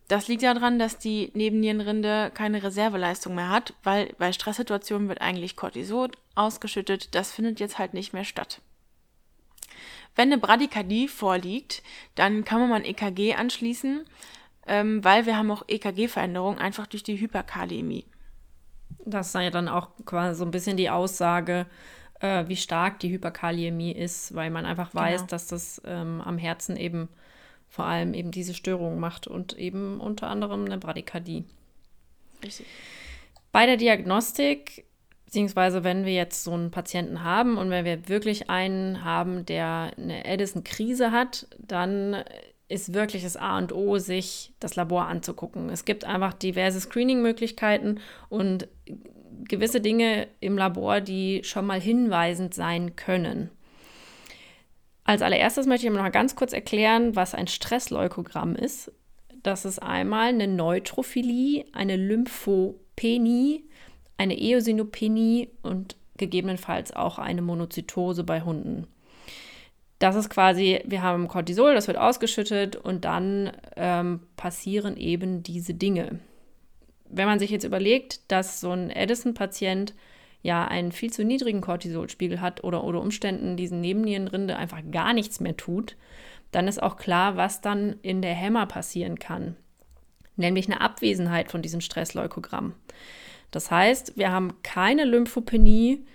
Das 0.08 0.28
liegt 0.28 0.44
daran, 0.44 0.78
dass 0.78 1.00
die 1.00 1.32
Nebennierenrinde 1.34 2.32
keine 2.34 2.62
Reserveleistung 2.62 3.34
mehr 3.34 3.50
hat, 3.50 3.74
weil 3.84 4.14
bei 4.20 4.32
Stresssituationen 4.32 5.08
wird 5.08 5.22
eigentlich 5.22 5.56
Cortisol 5.56 6.12
ausgeschüttet. 6.36 7.16
Das 7.16 7.32
findet 7.32 7.60
jetzt 7.60 7.80
halt 7.80 7.94
nicht 7.94 8.14
mehr 8.14 8.26
statt. 8.26 8.62
Wenn 10.16 10.32
eine 10.32 10.38
Bradykardie 10.38 11.08
vorliegt, 11.08 11.84
dann 12.16 12.44
kann 12.46 12.60
man 12.60 12.70
mal 12.70 12.76
ein 12.78 12.86
EKG 12.86 13.36
anschließen, 13.36 14.06
ähm, 14.68 15.04
weil 15.04 15.26
wir 15.26 15.38
haben 15.38 15.52
auch 15.52 15.64
EKG-Veränderungen 15.68 16.60
einfach 16.60 16.88
durch 16.88 17.04
die 17.04 17.20
Hyperkalämie. 17.20 18.06
Das 19.06 19.32
sei 19.32 19.46
ja 19.46 19.50
dann 19.50 19.68
auch 19.68 19.90
quasi 20.06 20.38
so 20.38 20.46
ein 20.46 20.52
bisschen 20.52 20.78
die 20.78 20.90
Aussage, 20.90 21.66
äh, 22.20 22.48
wie 22.48 22.56
stark 22.56 23.00
die 23.00 23.10
Hyperkaliämie 23.10 23.92
ist, 23.92 24.34
weil 24.34 24.50
man 24.50 24.66
einfach 24.66 24.96
weiß, 24.96 25.22
genau. 25.22 25.30
dass 25.30 25.48
das 25.48 25.82
ähm, 25.86 26.22
am 26.22 26.38
Herzen 26.38 26.78
eben 26.78 27.10
vor 27.68 27.86
allem 27.86 28.14
eben 28.14 28.32
diese 28.32 28.54
Störungen 28.54 29.00
macht 29.00 29.28
und 29.28 29.58
eben 29.58 30.00
unter 30.00 30.28
anderem 30.28 30.66
eine 30.66 30.78
Bradykardie. 30.78 31.44
Richtig. 32.44 32.66
Bei 33.52 33.66
der 33.66 33.78
Diagnostik, 33.78 34.86
beziehungsweise 35.34 35.84
wenn 35.84 36.06
wir 36.06 36.14
jetzt 36.14 36.44
so 36.44 36.52
einen 36.52 36.70
Patienten 36.70 37.24
haben 37.24 37.58
und 37.58 37.72
wenn 37.72 37.86
wir 37.86 38.08
wirklich 38.08 38.52
einen 38.52 39.04
haben, 39.04 39.48
der 39.48 39.90
eine 39.98 40.26
Edison-Krise 40.26 41.12
hat, 41.12 41.48
dann 41.58 42.24
ist 42.68 42.94
wirklich 42.94 43.24
das 43.24 43.36
A 43.36 43.58
und 43.58 43.74
O, 43.74 43.98
sich 43.98 44.54
das 44.60 44.76
Labor 44.76 45.08
anzugucken. 45.08 45.70
Es 45.70 45.86
gibt 45.86 46.06
einfach 46.06 46.34
diverse 46.34 46.80
Screening-Möglichkeiten 46.80 48.00
und 48.30 48.68
gewisse 49.50 49.82
Dinge 49.82 50.28
im 50.40 50.56
Labor, 50.56 51.02
die 51.02 51.42
schon 51.44 51.66
mal 51.66 51.82
hinweisend 51.82 52.54
sein 52.54 52.96
können. 52.96 53.50
Als 55.04 55.24
allererstes 55.24 55.66
möchte 55.66 55.88
ich 55.88 55.94
noch 55.94 56.12
ganz 56.12 56.36
kurz 56.36 56.54
erklären, 56.54 57.16
was 57.16 57.34
ein 57.34 57.48
Stressleukogramm 57.48 58.56
ist. 58.56 58.92
Das 59.42 59.66
ist 59.66 59.82
einmal 59.82 60.28
eine 60.28 60.48
Neutrophilie, 60.48 61.66
eine 61.74 61.96
Lymphopenie, 61.98 63.66
eine 64.18 64.40
Eosinopenie 64.40 65.50
und 65.62 65.96
gegebenenfalls 66.18 66.96
auch 66.96 67.18
eine 67.18 67.42
Monozytose 67.42 68.24
bei 68.24 68.42
Hunden. 68.42 68.88
Das 70.00 70.16
ist 70.16 70.30
quasi, 70.30 70.82
wir 70.86 71.02
haben 71.02 71.28
Cortisol, 71.28 71.74
das 71.74 71.88
wird 71.88 71.98
ausgeschüttet 71.98 72.76
und 72.76 73.06
dann 73.06 73.52
ähm, 73.76 74.22
passieren 74.36 74.98
eben 74.98 75.44
diese 75.44 75.74
Dinge. 75.74 76.20
Wenn 77.10 77.28
man 77.28 77.40
sich 77.40 77.52
jetzt 77.52 77.64
überlegt, 77.64 78.20
dass 78.32 78.60
so 78.60 78.72
ein 78.72 78.90
Edison-Patient 78.90 79.94
ja 80.42 80.66
einen 80.68 80.92
viel 80.92 81.12
zu 81.12 81.24
niedrigen 81.24 81.62
Cortisolspiegel 81.62 82.42
hat 82.42 82.64
oder 82.64 82.84
unter 82.84 83.02
Umständen 83.02 83.56
diesen 83.56 83.80
Nebennierenrinde 83.82 84.58
einfach 84.58 84.82
gar 84.92 85.14
nichts 85.14 85.40
mehr 85.40 85.56
tut, 85.56 85.96
dann 86.52 86.68
ist 86.68 86.84
auch 86.84 86.98
klar, 86.98 87.38
was 87.38 87.62
dann 87.62 87.96
in 88.02 88.22
der 88.22 88.34
Hämmer 88.34 88.66
passieren 88.66 89.20
kann. 89.20 89.56
Nämlich 90.36 90.66
eine 90.68 90.82
Abwesenheit 90.82 91.50
von 91.50 91.62
diesem 91.62 91.82
Stressleukogramm. 91.82 92.74
Das 93.54 93.70
heißt, 93.70 94.18
wir 94.18 94.32
haben 94.32 94.62
keine 94.64 95.06
Lymphopenie 95.06 96.06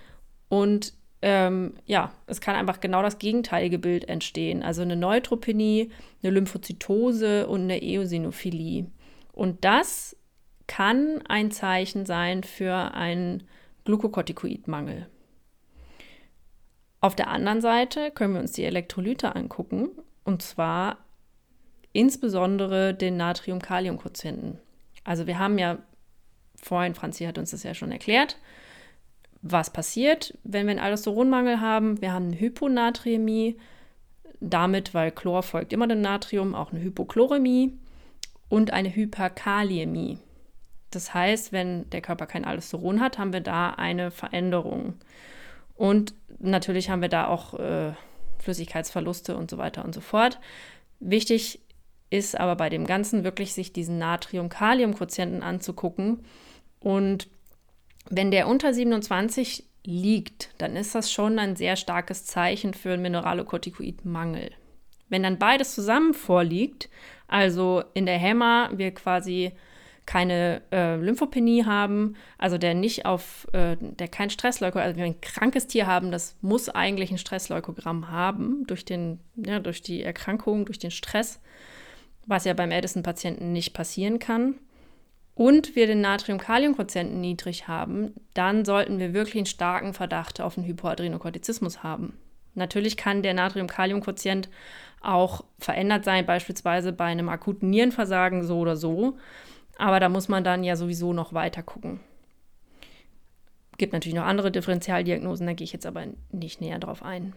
und 0.49 0.93
ähm, 1.23 1.75
ja, 1.87 2.13
es 2.27 2.41
kann 2.41 2.57
einfach 2.57 2.81
genau 2.81 3.03
das 3.03 3.19
gegenteilige 3.19 3.79
Bild 3.79 4.09
entstehen. 4.09 4.63
Also 4.63 4.83
eine 4.83 4.97
Neutropenie, 4.97 5.91
eine 6.23 6.33
Lymphozytose 6.33 7.47
und 7.47 7.63
eine 7.63 7.81
Eosinophilie. 7.81 8.87
Und 9.33 9.65
das 9.65 10.17
kann 10.67 11.23
ein 11.29 11.51
Zeichen 11.53 12.07
sein 12.07 12.43
für 12.43 12.75
einen 12.95 13.45
Glukokortikoidmangel. 13.85 15.09
Auf 17.01 17.15
der 17.15 17.29
anderen 17.29 17.61
Seite 17.61 18.11
können 18.11 18.35
wir 18.35 18.41
uns 18.41 18.53
die 18.53 18.65
Elektrolyte 18.65 19.37
angucken, 19.37 19.91
und 20.25 20.43
zwar 20.43 20.99
insbesondere 21.93 22.95
den 22.95 23.17
Natrium-Kalium-Quotienten. 23.17 24.59
Also 25.05 25.27
wir 25.27 25.39
haben 25.39 25.59
ja 25.59 25.79
vorhin, 26.63 26.95
Franzi 26.95 27.25
hat 27.25 27.39
uns 27.39 27.51
das 27.51 27.63
ja 27.63 27.75
schon 27.75 27.93
erklärt, 27.93 28.39
was 29.43 29.71
passiert, 29.71 30.37
wenn 30.45 30.67
wir 30.67 30.73
einen 30.73 30.81
Aldosteronmangel 30.81 31.61
haben. 31.61 32.01
Wir 32.01 32.13
haben 32.13 32.27
eine 32.27 32.41
Hyponatriämie, 32.41 33.57
damit, 34.41 34.95
weil 34.95 35.11
Chlor 35.11 35.43
folgt 35.43 35.73
immer 35.73 35.87
dem 35.87 36.01
Natrium, 36.01 36.55
auch 36.55 36.73
eine 36.73 36.81
Hypochloremie 36.81 37.73
und 38.49 38.73
eine 38.73 38.95
Hyperkaliämie. 38.95 40.19
Das 40.91 41.13
heißt, 41.13 41.53
wenn 41.53 41.89
der 41.91 42.01
Körper 42.01 42.27
kein 42.27 42.45
Aldosteron 42.45 43.01
hat, 43.01 43.19
haben 43.19 43.33
wir 43.33 43.41
da 43.41 43.71
eine 43.71 44.11
Veränderung. 44.11 44.95
Und 45.77 46.15
natürlich 46.39 46.91
haben 46.91 47.03
wir 47.03 47.09
da 47.09 47.29
auch 47.29 47.55
äh, 47.55 47.93
Flüssigkeitsverluste 48.39 49.37
und 49.37 49.51
so 49.51 49.59
weiter 49.59 49.85
und 49.85 49.95
so 49.95 50.01
fort. 50.01 50.41
Wichtig 51.01 51.61
ist 52.11 52.39
aber 52.39 52.57
bei 52.57 52.71
dem 52.71 52.87
Ganzen 52.87 53.23
wirklich, 53.23 53.53
sich 53.53 53.73
diesen 53.73 53.99
Natrium-Kalium-Quotienten 53.99 55.43
anzugucken. 55.43 56.25
Und 56.81 57.29
wenn 58.11 58.31
der 58.31 58.49
unter 58.49 58.73
27 58.73 59.65
liegt, 59.85 60.51
dann 60.59 60.77
ist 60.77 60.95
das 60.95 61.13
schon 61.13 61.39
ein 61.39 61.57
sehr 61.57 61.77
starkes 61.77 62.25
Zeichen 62.25 62.75
für 62.75 62.93
einen 62.93 63.03
Mineralokortikoidmangel. 63.03 64.51
Wenn 65.09 65.23
dann 65.23 65.39
beides 65.39 65.75
zusammen 65.75 66.15
vorliegt, 66.15 66.89
also 67.27 67.83
in 67.95 68.07
der 68.07 68.19
Hämmer 68.19 68.71
wir 68.75 68.93
quasi 68.93 69.53
keine 70.09 70.63
äh, 70.73 70.97
Lymphopenie 70.97 71.67
haben, 71.67 72.17
also 72.39 72.57
der 72.57 72.73
nicht 72.73 73.05
auf, 73.05 73.47
äh, 73.53 73.77
der 73.79 74.09
kein 74.09 74.31
Stressleukogramm, 74.31 74.87
also 74.87 74.97
wir 74.97 75.05
ein 75.05 75.21
krankes 75.21 75.67
Tier 75.67 75.87
haben, 75.87 76.11
das 76.11 76.37
muss 76.41 76.71
eigentlich 76.71 77.11
ein 77.11 77.19
Stressleukogramm 77.19 78.11
haben 78.11 78.67
durch 78.67 78.87
den, 78.87 79.21
ja, 79.37 79.59
durch 79.59 79.83
die 79.83 80.03
Erkrankung, 80.03 80.65
durch 80.65 80.79
den 80.79 80.91
Stress, 80.91 81.41
was 82.27 82.47
ja 82.47 82.55
beim 82.55 82.71
Edison-Patienten 82.71 83.53
nicht 83.53 83.75
passieren 83.75 84.19
kann. 84.19 84.55
Und 85.39 85.77
wir 85.77 85.87
den 85.87 86.01
Natrium-Kalium-Quotienten 86.01 87.21
niedrig 87.21 87.69
haben, 87.69 88.13
dann 88.35 88.65
sollten 88.65 88.99
wir 88.99 89.15
wirklich 89.15 89.37
einen 89.37 89.47
starken 89.47 89.95
Verdacht 89.95 90.41
auf 90.41 90.59
einen 90.59 90.67
Hypoadrenokortizismus 90.67 91.85
haben. 91.85 92.19
Natürlich 92.55 92.97
kann 92.97 93.23
der 93.23 93.35
Natrium-Kalium-Quotient 93.35 94.49
auch 95.01 95.45
verändert 95.61 96.05
sein, 96.05 96.27
beispielsweise 96.27 96.93
bei 96.93 97.05
einem 97.05 97.29
akuten 97.29 97.71
Nierenversagen 97.71 98.43
so 98.43 98.59
oder 98.59 98.75
so. 98.75 99.17
Aber 99.77 100.01
da 100.01 100.09
muss 100.09 100.27
man 100.27 100.43
dann 100.43 100.65
ja 100.65 100.75
sowieso 100.75 101.13
noch 101.13 101.33
weiter 101.33 101.63
gucken. 101.63 102.01
Gibt 103.77 103.93
natürlich 103.93 104.17
noch 104.17 104.27
andere 104.27 104.51
Differentialdiagnosen, 104.51 105.47
da 105.47 105.53
gehe 105.53 105.67
ich 105.67 105.73
jetzt 105.73 105.87
aber 105.87 106.05
nicht 106.33 106.61
näher 106.61 106.81
drauf 106.81 107.05
ein. 107.05 107.33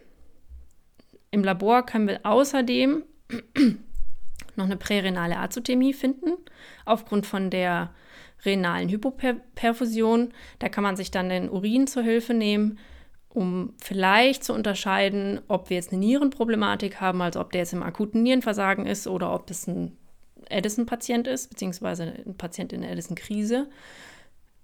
Im 1.29 1.43
Labor 1.43 1.85
können 1.85 2.07
wir 2.07 2.21
außerdem 2.23 3.03
noch 4.57 4.65
eine 4.65 4.77
prärenale 4.77 5.37
Azotemie 5.37 5.93
finden, 5.93 6.31
aufgrund 6.85 7.25
von 7.25 7.49
der 7.49 7.91
renalen 8.45 8.89
Hypoperfusion. 8.89 10.33
Da 10.59 10.69
kann 10.69 10.83
man 10.83 10.95
sich 10.95 11.11
dann 11.11 11.29
den 11.29 11.49
Urin 11.49 11.87
zur 11.87 12.03
Hilfe 12.03 12.33
nehmen, 12.33 12.79
um 13.29 13.73
vielleicht 13.81 14.43
zu 14.43 14.53
unterscheiden, 14.53 15.41
ob 15.47 15.69
wir 15.69 15.77
jetzt 15.77 15.91
eine 15.91 15.99
Nierenproblematik 15.99 16.99
haben, 16.99 17.21
also 17.21 17.39
ob 17.39 17.51
der 17.51 17.61
jetzt 17.61 17.73
im 17.73 17.83
akuten 17.83 18.23
Nierenversagen 18.23 18.85
ist 18.85 19.07
oder 19.07 19.33
ob 19.33 19.49
es 19.49 19.67
ein 19.67 19.97
Edison-Patient 20.49 21.27
ist, 21.27 21.49
beziehungsweise 21.49 22.13
ein 22.25 22.35
Patient 22.35 22.73
in 22.73 22.81
der 22.81 22.91
Edison-Krise. 22.91 23.69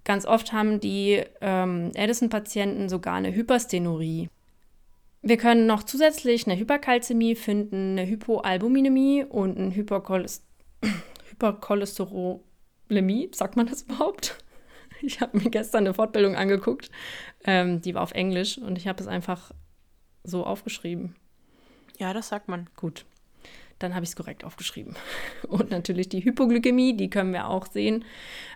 Ganz 0.04 0.26
oft 0.26 0.54
haben 0.54 0.80
die 0.80 1.24
ähm, 1.42 1.92
Edison-Patienten 1.94 2.90
sogar 2.90 3.16
eine 3.16 3.34
Hyperstenurie. 3.34 4.30
Wir 5.22 5.38
können 5.38 5.66
noch 5.66 5.84
zusätzlich 5.84 6.48
eine 6.48 6.60
Hyperkalzämie 6.60 7.36
finden, 7.36 7.98
eine 7.98 8.08
Hypoalbuminämie 8.08 9.26
und 9.26 9.58
eine 9.58 9.76
Hypercholest 9.76 10.46
Hypercholesterolemie. 11.30 13.32
Sagt 13.34 13.56
man 13.56 13.68
das 13.68 13.84
überhaupt? 13.84 14.38
Ich 15.04 15.22
habe 15.22 15.38
mir 15.38 15.52
gestern 15.52 15.86
eine 15.86 15.94
Fortbildung 15.94 16.36
angeguckt, 16.36 16.90
ähm, 17.44 17.84
die 17.84 17.94
war 17.94 18.02
auf 18.02 18.14
Englisch 18.14 18.58
und 18.58 18.80
ich 18.80 18.88
habe 18.88 19.00
es 19.00 19.08
einfach 19.08 19.52
so 20.24 20.44
aufgeschrieben. 20.44 21.16
Ja, 22.00 22.14
das 22.14 22.30
sagt 22.30 22.48
man. 22.48 22.68
Gut 22.76 23.06
dann 23.80 23.94
habe 23.94 24.04
ich 24.04 24.10
es 24.10 24.16
korrekt 24.16 24.44
aufgeschrieben. 24.44 24.96
Und 25.48 25.72
natürlich 25.72 26.10
die 26.10 26.24
Hypoglykämie, 26.24 26.96
die 26.96 27.10
können 27.10 27.34
wir 27.34 27.48
auch 27.48 27.68
sehen. 27.68 28.06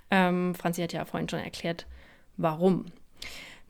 Ähm, 0.10 0.56
Franzi 0.56 0.82
hat 0.82 0.94
ja 0.94 1.06
vorhin 1.06 1.30
schon 1.30 1.40
erklärt, 1.40 1.86
warum. 2.38 2.86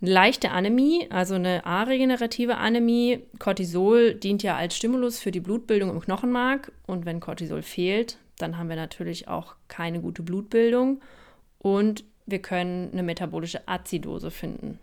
Eine 0.02 0.12
leichte 0.12 0.50
Anämie, 0.50 1.08
also 1.12 1.36
eine 1.36 1.64
aregenerative 1.64 2.58
Anämie. 2.58 3.24
Cortisol 3.38 4.16
dient 4.16 4.42
ja 4.42 4.56
als 4.56 4.76
Stimulus 4.76 5.20
für 5.20 5.32
die 5.32 5.40
Blutbildung 5.40 5.92
im 5.92 6.00
Knochenmark. 6.00 6.72
Und 6.88 7.06
wenn 7.06 7.20
Cortisol 7.20 7.62
fehlt, 7.62 8.18
dann 8.40 8.58
haben 8.58 8.70
wir 8.70 8.76
natürlich 8.76 9.28
auch 9.28 9.56
keine 9.68 10.02
gute 10.02 10.24
Blutbildung. 10.24 11.02
Und 11.60 12.04
wir 12.26 12.42
können 12.42 12.92
eine 12.92 13.04
metabolische 13.04 13.68
Azidose 13.68 14.32
finden. 14.32 14.80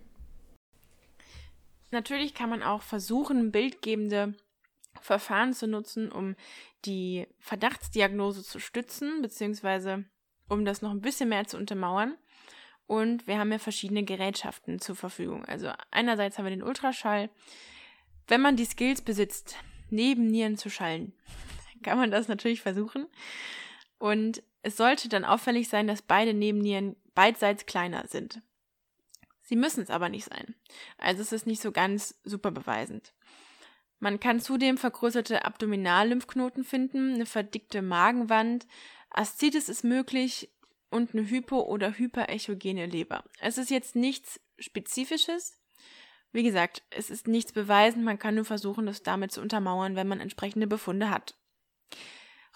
Natürlich 1.91 2.33
kann 2.33 2.49
man 2.49 2.63
auch 2.63 2.81
versuchen, 2.81 3.51
bildgebende 3.51 4.35
Verfahren 5.01 5.53
zu 5.53 5.67
nutzen, 5.67 6.11
um 6.11 6.35
die 6.85 7.27
Verdachtsdiagnose 7.39 8.43
zu 8.43 8.59
stützen, 8.59 9.21
beziehungsweise 9.21 10.05
um 10.47 10.63
das 10.63 10.81
noch 10.81 10.91
ein 10.91 11.01
bisschen 11.01 11.29
mehr 11.29 11.45
zu 11.45 11.57
untermauern. 11.57 12.15
Und 12.89 13.27
wir 13.27 13.37
haben 13.37 13.51
ja 13.51 13.59
verschiedene 13.59 14.03
Gerätschaften 14.03 14.79
zur 14.79 14.95
Verfügung. 14.95 15.45
Also 15.45 15.71
einerseits 15.91 16.39
haben 16.39 16.45
wir 16.45 16.49
den 16.49 16.63
Ultraschall. 16.63 17.29
Wenn 18.27 18.41
man 18.41 18.55
die 18.55 18.65
Skills 18.65 19.03
besitzt, 19.03 19.57
neben 19.91 20.25
Nieren 20.25 20.57
zu 20.57 20.71
schallen, 20.71 21.13
kann 21.83 21.99
man 21.99 22.09
das 22.09 22.27
natürlich 22.27 22.61
versuchen. 22.61 23.05
Und 23.99 24.41
es 24.63 24.75
sollte 24.75 25.07
dann 25.07 25.23
auffällig 25.23 25.69
sein, 25.69 25.85
dass 25.85 26.01
beide 26.01 26.33
Nebennieren 26.33 26.95
beidseits 27.13 27.67
kleiner 27.67 28.07
sind. 28.07 28.41
Sie 29.43 29.55
müssen 29.55 29.83
es 29.83 29.91
aber 29.91 30.09
nicht 30.09 30.25
sein. 30.25 30.55
Also 30.97 31.21
es 31.21 31.31
ist 31.31 31.45
nicht 31.45 31.61
so 31.61 31.71
ganz 31.71 32.19
super 32.23 32.49
beweisend. 32.49 33.13
Man 33.99 34.19
kann 34.19 34.39
zudem 34.39 34.79
vergrößerte 34.79 35.45
Abdominallymphknoten 35.45 36.63
finden, 36.63 37.13
eine 37.13 37.27
verdickte 37.27 37.83
Magenwand. 37.83 38.65
Aszites 39.11 39.69
ist 39.69 39.83
möglich, 39.83 40.49
und 40.89 41.13
eine 41.13 41.27
hypo- 41.29 41.65
oder 41.65 41.97
hyperechogene 41.97 42.85
Leber. 42.85 43.23
Es 43.39 43.57
ist 43.57 43.69
jetzt 43.69 43.95
nichts 43.95 44.39
Spezifisches. 44.57 45.59
Wie 46.31 46.43
gesagt, 46.43 46.83
es 46.91 47.09
ist 47.09 47.27
nichts 47.27 47.53
beweisen, 47.53 48.03
man 48.03 48.19
kann 48.19 48.35
nur 48.35 48.45
versuchen, 48.45 48.85
das 48.85 49.01
damit 49.01 49.31
zu 49.31 49.41
untermauern, 49.41 49.95
wenn 49.95 50.07
man 50.07 50.19
entsprechende 50.19 50.67
Befunde 50.67 51.09
hat. 51.09 51.35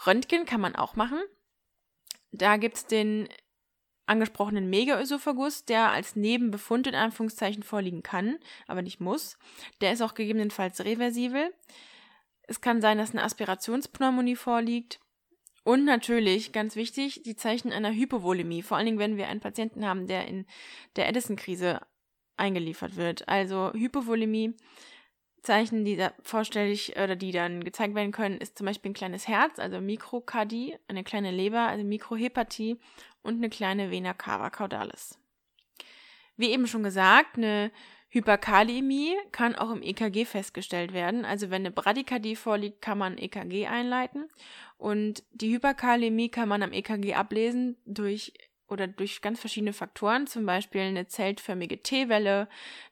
Röntgen 0.05 0.45
kann 0.45 0.61
man 0.61 0.75
auch 0.75 0.95
machen. 0.95 1.21
Da 2.31 2.57
gibt 2.57 2.77
es 2.77 2.85
den 2.85 3.29
angesprochenen 4.05 4.69
Megaösophagus, 4.69 5.65
der 5.65 5.91
als 5.91 6.15
Nebenbefund 6.15 6.87
in 6.87 6.95
Anführungszeichen 6.95 7.63
vorliegen 7.63 8.03
kann, 8.03 8.37
aber 8.67 8.81
nicht 8.81 8.99
muss. 8.99 9.37
Der 9.81 9.93
ist 9.93 10.01
auch 10.01 10.13
gegebenenfalls 10.13 10.83
reversibel. 10.83 11.53
Es 12.43 12.59
kann 12.59 12.81
sein, 12.81 12.97
dass 12.97 13.11
eine 13.11 13.23
Aspirationspneumonie 13.23 14.35
vorliegt. 14.35 14.99
Und 15.63 15.85
natürlich, 15.85 16.51
ganz 16.51 16.75
wichtig, 16.75 17.23
die 17.23 17.35
Zeichen 17.35 17.71
einer 17.71 17.93
Hypovolemie. 17.93 18.63
Vor 18.63 18.77
allen 18.77 18.85
Dingen, 18.85 18.99
wenn 18.99 19.17
wir 19.17 19.27
einen 19.27 19.39
Patienten 19.39 19.85
haben, 19.85 20.07
der 20.07 20.27
in 20.27 20.45
der 20.97 21.07
Edison-Krise 21.07 21.79
eingeliefert 22.35 22.95
wird. 22.97 23.27
Also 23.29 23.71
Hypovolemie, 23.73 24.55
Zeichen, 25.41 25.85
die 25.85 25.95
da 25.95 26.13
vorstellig 26.21 26.95
oder 26.97 27.15
die 27.15 27.31
dann 27.31 27.63
gezeigt 27.63 27.95
werden 27.95 28.11
können, 28.11 28.39
ist 28.39 28.57
zum 28.57 28.65
Beispiel 28.65 28.91
ein 28.91 28.95
kleines 28.95 29.27
Herz, 29.27 29.59
also 29.59 29.79
Mikrokardie, 29.79 30.77
eine 30.87 31.03
kleine 31.03 31.31
Leber, 31.31 31.67
also 31.67 31.83
Mikrohepatie 31.83 32.79
und 33.21 33.35
eine 33.35 33.49
kleine 33.49 33.91
Vena 33.91 34.13
cava 34.13 34.49
caudalis. 34.49 35.19
Wie 36.37 36.49
eben 36.49 36.65
schon 36.65 36.83
gesagt, 36.83 37.37
eine 37.37 37.71
Hyperkalämie 38.13 39.15
kann 39.31 39.55
auch 39.55 39.71
im 39.71 39.81
EKG 39.81 40.25
festgestellt 40.25 40.93
werden. 40.93 41.25
Also 41.25 41.49
wenn 41.49 41.63
eine 41.63 41.71
Bradykardie 41.71 42.35
vorliegt, 42.35 42.79
kann 42.79 42.99
man 42.99 43.17
EKG 43.17 43.65
einleiten. 43.65 44.29
Und 44.77 45.23
die 45.31 45.51
Hyperkalämie 45.51 46.29
kann 46.29 46.47
man 46.47 46.61
am 46.61 46.73
EKG 46.73 47.15
ablesen 47.15 47.75
durch 47.85 48.33
oder 48.67 48.87
durch 48.87 49.21
ganz 49.21 49.39
verschiedene 49.39 49.73
Faktoren, 49.73 50.27
zum 50.27 50.45
Beispiel 50.45 50.81
eine 50.81 51.07
zeltförmige 51.07 51.81
T-Welle, 51.81 52.47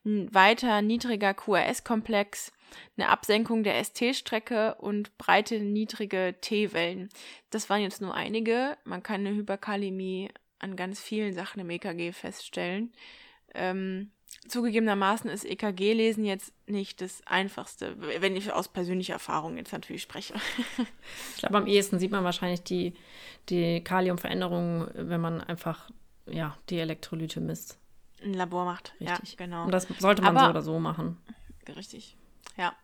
ein 0.06 0.34
weiter 0.34 0.82
niedriger 0.82 1.36
QRS-Komplex, 1.36 2.52
eine 2.98 3.10
Absenkung 3.10 3.64
der 3.64 3.84
ST-Strecke 3.84 4.76
und 4.76 5.16
breite 5.20 5.60
niedrige 5.60 6.36
T-Wellen. 6.42 7.10
Das 7.52 7.70
waren 7.70 7.82
jetzt 7.82 8.02
nur 8.02 8.16
einige. 8.16 8.76
Man 8.86 9.04
kann 9.04 9.22
eine 9.22 9.36
Hyperkalämie 9.36 10.32
an 10.58 10.76
ganz 10.76 11.00
vielen 11.00 11.34
Sachen 11.34 11.60
im 11.60 11.70
EKG 11.70 12.12
feststellen. 12.12 12.92
Ähm, 13.54 14.12
Zugegebenermaßen 14.48 15.30
ist 15.30 15.46
EKG-Lesen 15.46 16.26
jetzt 16.26 16.54
nicht 16.66 17.02
das 17.02 17.26
Einfachste, 17.28 17.96
wenn 18.00 18.36
ich 18.36 18.52
aus 18.52 18.68
persönlicher 18.68 19.14
Erfahrung 19.14 19.58
jetzt 19.58 19.72
natürlich 19.72 20.02
spreche. 20.02 20.34
ich 21.36 21.40
glaube, 21.40 21.58
am 21.58 21.68
ehesten 21.68 22.00
sieht 22.00 22.12
man 22.12 22.24
wahrscheinlich 22.24 22.64
die, 22.64 22.94
die 23.50 23.84
Kaliumveränderungen, 23.84 24.90
wenn 24.94 25.22
man 25.22 25.42
einfach 25.42 25.90
ja, 26.26 26.58
die 26.70 26.80
Elektrolyte 26.80 27.40
misst. 27.42 27.78
Ein 28.24 28.34
Labor 28.34 28.66
macht. 28.66 28.94
Richtig. 29.00 29.32
Ja, 29.32 29.46
genau. 29.46 29.66
Und 29.66 29.72
das 29.72 29.88
sollte 30.00 30.22
man 30.22 30.38
Aber, 30.38 30.46
so 30.46 30.52
oder 30.52 30.62
so 30.62 30.80
machen. 30.80 31.18
Richtig. 31.76 32.16
Ja, 32.58 32.76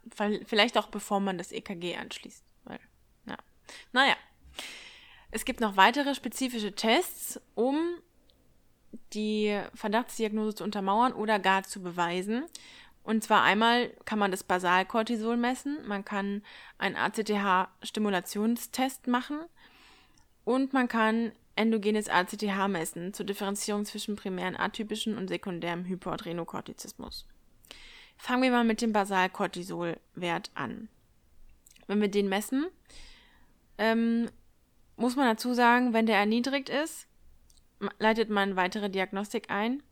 vielleicht 0.46 0.78
auch 0.78 0.88
bevor 0.88 1.20
man 1.20 1.38
das 1.38 1.52
EKG 1.52 1.96
anschließt. 1.98 2.44
Weil, 2.64 2.80
ja. 3.28 3.38
Naja. 3.92 4.16
Es 5.30 5.44
gibt 5.46 5.60
noch 5.60 5.76
weitere 5.76 6.16
spezifische 6.16 6.74
Tests, 6.74 7.40
um 7.54 7.78
die 9.14 9.60
Verdachtsdiagnose 9.74 10.56
zu 10.56 10.64
untermauern 10.64 11.14
oder 11.14 11.40
gar 11.40 11.64
zu 11.64 11.82
beweisen. 11.82 12.44
Und 13.04 13.24
zwar 13.24 13.44
einmal 13.44 13.90
kann 14.06 14.20
man 14.20 14.32
das 14.32 14.44
Basalcortisol 14.44 15.38
messen, 15.38 15.78
man 15.88 16.04
kann 16.04 16.44
einen 16.78 16.98
ACTH-Stimulationstest 16.98 19.08
machen 19.08 19.40
und 20.44 20.74
man 20.74 20.90
kann 20.90 21.32
endogenes 21.56 22.10
ACTH 22.10 22.68
messen 22.68 23.14
zur 23.14 23.26
Differenzierung 23.26 23.86
zwischen 23.86 24.18
primären 24.18 24.58
atypischen 24.58 25.18
und 25.18 25.30
sekundärem 25.30 25.86
Hypoadrenokortizismus. 25.86 27.26
Fangen 28.18 28.44
wir 28.44 28.52
mal 28.52 28.64
mit 28.64 28.82
dem 28.82 28.94
Basalcortisolwert 28.94 30.52
an. 30.54 30.90
Wenn 31.88 32.02
wir 32.02 32.10
den 32.10 32.28
messen, 32.28 32.68
ähm, 33.78 34.30
muss 34.98 35.16
man 35.16 35.28
dazu 35.28 35.54
sagen, 35.54 35.94
wenn 35.94 36.08
der 36.08 36.18
erniedrigt 36.18 36.70
ist, 36.70 37.08
leitet 38.00 38.30
man 38.30 38.56
weitere 38.56 38.90
Diagnostik 38.90 39.50
ein. 39.50 39.84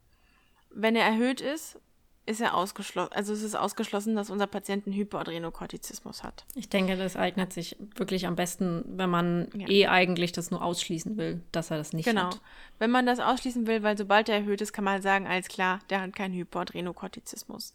Wenn 0.69 0.95
er 0.95 1.05
erhöht 1.05 1.41
ist, 1.41 1.79
ist 2.25 2.41
er 2.41 2.55
ausgeschlossen. 2.55 3.13
Also 3.13 3.33
es 3.33 3.43
ist 3.43 3.55
ausgeschlossen, 3.55 4.15
dass 4.15 4.29
unser 4.29 4.47
Patient 4.47 4.87
einen 4.87 4.95
Hypoadrenokortizismus 4.95 6.23
hat. 6.23 6.45
Ich 6.55 6.69
denke, 6.69 6.97
das 6.97 7.15
eignet 7.15 7.53
sich 7.53 7.75
wirklich 7.95 8.25
am 8.25 8.35
besten, 8.35 8.83
wenn 8.87 9.09
man 9.09 9.47
ja. 9.53 9.69
eh 9.69 9.87
eigentlich 9.87 10.31
das 10.31 10.49
nur 10.49 10.63
ausschließen 10.63 11.17
will, 11.17 11.43
dass 11.51 11.69
er 11.69 11.77
das 11.77 11.93
nicht 11.93 12.05
genau. 12.05 12.25
hat. 12.25 12.31
Genau. 12.31 12.43
Wenn 12.79 12.91
man 12.91 13.05
das 13.05 13.19
ausschließen 13.19 13.67
will, 13.67 13.83
weil 13.83 13.97
sobald 13.97 14.27
er 14.27 14.37
erhöht 14.37 14.61
ist, 14.61 14.73
kann 14.73 14.83
man 14.83 15.01
sagen, 15.01 15.27
alles 15.27 15.47
klar, 15.47 15.79
der 15.89 16.01
hat 16.01 16.15
keinen 16.15 16.33
Hypoadrenokortizismus. 16.33 17.73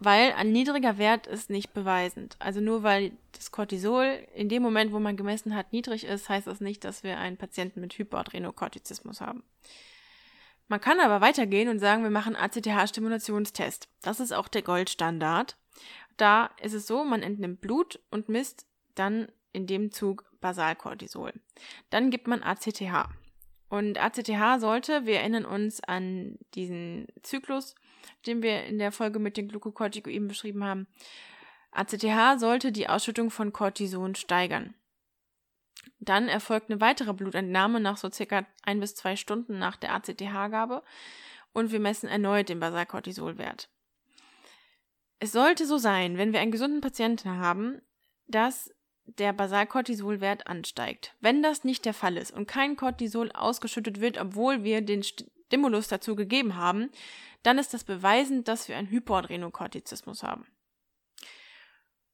Weil 0.00 0.32
ein 0.32 0.52
niedriger 0.52 0.96
Wert 0.96 1.26
ist 1.26 1.50
nicht 1.50 1.74
beweisend. 1.74 2.36
Also 2.38 2.60
nur 2.60 2.84
weil 2.84 3.12
das 3.32 3.50
Cortisol 3.50 4.24
in 4.34 4.48
dem 4.48 4.62
Moment, 4.62 4.92
wo 4.92 5.00
man 5.00 5.16
gemessen 5.16 5.56
hat, 5.56 5.72
niedrig 5.72 6.04
ist, 6.04 6.28
heißt 6.28 6.46
das 6.46 6.60
nicht, 6.60 6.84
dass 6.84 7.02
wir 7.02 7.18
einen 7.18 7.36
Patienten 7.36 7.80
mit 7.80 7.98
Hypoadrenokortizismus 7.98 9.20
haben. 9.20 9.42
Man 10.68 10.80
kann 10.80 11.00
aber 11.00 11.20
weitergehen 11.20 11.68
und 11.68 11.78
sagen, 11.78 12.02
wir 12.02 12.10
machen 12.10 12.36
ACTH-Stimulationstest. 12.36 13.88
Das 14.02 14.20
ist 14.20 14.32
auch 14.32 14.48
der 14.48 14.62
Goldstandard. 14.62 15.56
Da 16.16 16.50
ist 16.60 16.74
es 16.74 16.86
so, 16.86 17.04
man 17.04 17.22
entnimmt 17.22 17.60
Blut 17.60 18.00
und 18.10 18.28
misst 18.28 18.66
dann 18.94 19.28
in 19.52 19.66
dem 19.66 19.90
Zug 19.90 20.24
Basalcortisol. 20.40 21.32
Dann 21.90 22.10
gibt 22.10 22.28
man 22.28 22.42
ACTH. 22.42 23.08
Und 23.68 23.98
ACTH 23.98 24.60
sollte, 24.60 25.06
wir 25.06 25.20
erinnern 25.20 25.44
uns 25.44 25.82
an 25.82 26.38
diesen 26.54 27.06
Zyklus, 27.22 27.74
den 28.26 28.42
wir 28.42 28.64
in 28.64 28.78
der 28.78 28.92
Folge 28.92 29.18
mit 29.18 29.36
den 29.36 29.48
Glukokortikoiden 29.48 30.28
beschrieben 30.28 30.64
haben. 30.64 30.86
ACTH 31.70 32.40
sollte 32.40 32.72
die 32.72 32.88
Ausschüttung 32.88 33.30
von 33.30 33.52
Cortison 33.52 34.14
steigern. 34.14 34.74
Dann 36.00 36.28
erfolgt 36.28 36.70
eine 36.70 36.80
weitere 36.80 37.12
Blutentnahme 37.12 37.80
nach 37.80 37.96
so 37.96 38.10
circa 38.10 38.46
ein 38.62 38.80
bis 38.80 38.94
zwei 38.94 39.16
Stunden 39.16 39.58
nach 39.58 39.76
der 39.76 39.94
ACTH-Gabe 39.94 40.82
und 41.52 41.72
wir 41.72 41.80
messen 41.80 42.08
erneut 42.08 42.48
den 42.48 42.60
Basalcortisolwert. 42.60 43.68
Es 45.18 45.32
sollte 45.32 45.66
so 45.66 45.78
sein, 45.78 46.16
wenn 46.16 46.32
wir 46.32 46.40
einen 46.40 46.52
gesunden 46.52 46.80
Patienten 46.80 47.30
haben, 47.38 47.82
dass 48.28 48.72
der 49.06 49.32
Basalcortisolwert 49.32 50.46
ansteigt. 50.46 51.14
Wenn 51.20 51.42
das 51.42 51.64
nicht 51.64 51.84
der 51.84 51.94
Fall 51.94 52.16
ist 52.16 52.30
und 52.30 52.46
kein 52.46 52.76
Cortisol 52.76 53.32
ausgeschüttet 53.32 54.00
wird, 54.00 54.18
obwohl 54.18 54.62
wir 54.62 54.82
den 54.82 55.02
Stimulus 55.48 55.88
dazu 55.88 56.14
gegeben 56.14 56.56
haben, 56.56 56.90
dann 57.42 57.58
ist 57.58 57.72
das 57.72 57.82
beweisend, 57.82 58.48
dass 58.48 58.68
wir 58.68 58.76
einen 58.76 58.90
Hypoadrenokortizismus 58.90 60.22
haben. 60.22 60.46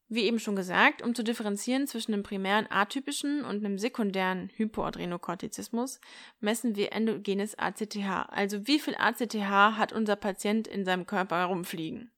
Wie 0.09 0.25
eben 0.25 0.39
schon 0.39 0.55
gesagt, 0.55 1.03
um 1.03 1.15
zu 1.15 1.25
differenzieren 1.25 1.89
zwischen 1.89 2.15
einem 2.15 2.23
primären 2.23 2.71
atypischen 2.71 3.45
und 3.45 3.65
einem 3.65 3.79
sekundären 3.79 4.51
Hypoadrenokortizismus, 4.55 5.99
messen 6.39 6.77
wir 6.77 6.93
endogenes 6.93 7.59
ACTH, 7.59 8.29
also 8.29 8.67
wie 8.69 8.79
viel 8.79 8.95
ACTH 8.97 9.35
hat 9.35 9.93
unser 9.93 10.15
Patient 10.15 10.69
in 10.69 10.85
seinem 10.85 11.07
Körper 11.07 11.39
herumfliegen. 11.39 12.13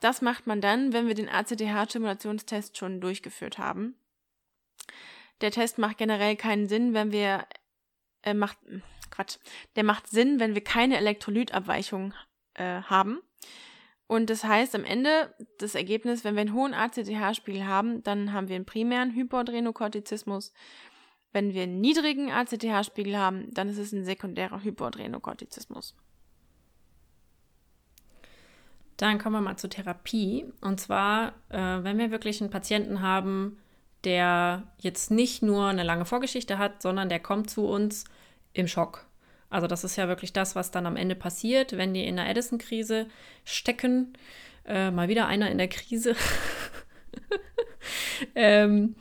Das 0.00 0.20
macht 0.20 0.46
man 0.46 0.60
dann, 0.60 0.92
wenn 0.92 1.06
wir 1.06 1.14
den 1.14 1.30
ACTH-Stimulationstest 1.30 2.76
schon 2.76 3.00
durchgeführt 3.00 3.56
haben. 3.56 3.94
Der 5.40 5.52
Test 5.52 5.78
macht 5.78 5.96
generell 5.96 6.36
keinen 6.36 6.68
Sinn, 6.68 6.92
wenn 6.92 7.12
wir 7.12 7.46
äh, 8.22 8.34
macht 8.34 8.58
Quatsch, 9.10 9.38
der 9.76 9.84
macht 9.84 10.08
Sinn, 10.08 10.40
wenn 10.40 10.54
wir 10.54 10.62
keine 10.62 10.96
Elektrolytabweichung 10.96 12.14
äh, 12.54 12.82
haben. 12.82 13.20
Und 14.06 14.30
das 14.30 14.44
heißt 14.44 14.74
am 14.74 14.84
Ende 14.84 15.34
das 15.58 15.74
Ergebnis, 15.74 16.24
wenn 16.24 16.34
wir 16.34 16.42
einen 16.42 16.54
hohen 16.54 16.74
ACTH-Spiegel 16.74 17.66
haben, 17.66 18.02
dann 18.02 18.32
haben 18.32 18.48
wir 18.48 18.56
einen 18.56 18.66
primären 18.66 19.14
Hypoadrenokortizismus. 19.14 20.52
Wenn 21.32 21.54
wir 21.54 21.64
einen 21.64 21.80
niedrigen 21.80 22.30
ACTH-Spiegel 22.30 23.16
haben, 23.16 23.52
dann 23.52 23.68
ist 23.68 23.78
es 23.78 23.92
ein 23.92 24.04
sekundärer 24.04 24.62
Hypoadrenokortizismus. 24.62 25.96
Dann 28.96 29.18
kommen 29.18 29.34
wir 29.34 29.40
mal 29.42 29.58
zur 29.58 29.70
Therapie. 29.70 30.46
Und 30.60 30.80
zwar, 30.80 31.34
äh, 31.50 31.82
wenn 31.82 31.98
wir 31.98 32.10
wirklich 32.10 32.40
einen 32.40 32.50
Patienten 32.50 33.02
haben, 33.02 33.58
der 34.04 34.72
jetzt 34.78 35.10
nicht 35.10 35.42
nur 35.42 35.66
eine 35.66 35.82
lange 35.82 36.04
Vorgeschichte 36.04 36.58
hat, 36.58 36.80
sondern 36.80 37.08
der 37.08 37.20
kommt 37.20 37.50
zu 37.50 37.66
uns 37.66 38.04
im 38.56 38.68
Schock. 38.68 39.06
Also 39.48 39.66
das 39.66 39.84
ist 39.84 39.96
ja 39.96 40.08
wirklich 40.08 40.32
das, 40.32 40.56
was 40.56 40.70
dann 40.70 40.86
am 40.86 40.96
Ende 40.96 41.14
passiert, 41.14 41.76
wenn 41.76 41.94
die 41.94 42.04
in 42.04 42.16
der 42.16 42.28
Edison-Krise 42.28 43.06
stecken. 43.44 44.14
Äh, 44.64 44.90
mal 44.90 45.08
wieder 45.08 45.26
einer 45.26 45.50
in 45.50 45.58
der 45.58 45.68
Krise. 45.68 46.16
ähm, 48.34 48.96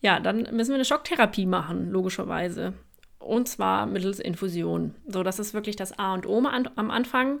ja, 0.00 0.18
dann 0.18 0.48
müssen 0.54 0.70
wir 0.70 0.76
eine 0.76 0.84
Schocktherapie 0.84 1.46
machen, 1.46 1.90
logischerweise. 1.90 2.72
Und 3.18 3.48
zwar 3.48 3.86
mittels 3.86 4.18
Infusion. 4.18 4.94
So, 5.06 5.22
das 5.22 5.38
ist 5.38 5.54
wirklich 5.54 5.76
das 5.76 5.98
A 5.98 6.14
und 6.14 6.26
O 6.26 6.38
am 6.38 6.90
Anfang. 6.90 7.40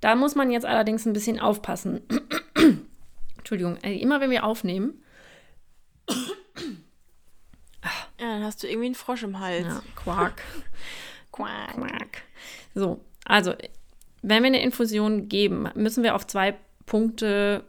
Da 0.00 0.16
muss 0.16 0.34
man 0.34 0.50
jetzt 0.50 0.66
allerdings 0.66 1.06
ein 1.06 1.14
bisschen 1.14 1.40
aufpassen. 1.40 2.02
Entschuldigung, 3.38 3.76
immer 3.78 4.20
wenn 4.20 4.30
wir 4.30 4.44
aufnehmen, 4.44 5.02
Ja, 8.24 8.36
dann 8.36 8.44
hast 8.44 8.62
du 8.62 8.66
irgendwie 8.66 8.86
einen 8.86 8.94
Frosch 8.94 9.22
im 9.22 9.38
Hals. 9.38 9.66
Ja, 9.66 9.82
Quark. 9.96 10.40
Quack. 11.30 11.74
Quark. 11.74 12.22
So, 12.74 13.00
also, 13.26 13.52
wenn 14.22 14.42
wir 14.42 14.46
eine 14.46 14.62
Infusion 14.62 15.28
geben, 15.28 15.68
müssen 15.74 16.02
wir 16.02 16.14
auf 16.14 16.26
zwei 16.26 16.54
Punkte 16.86 17.64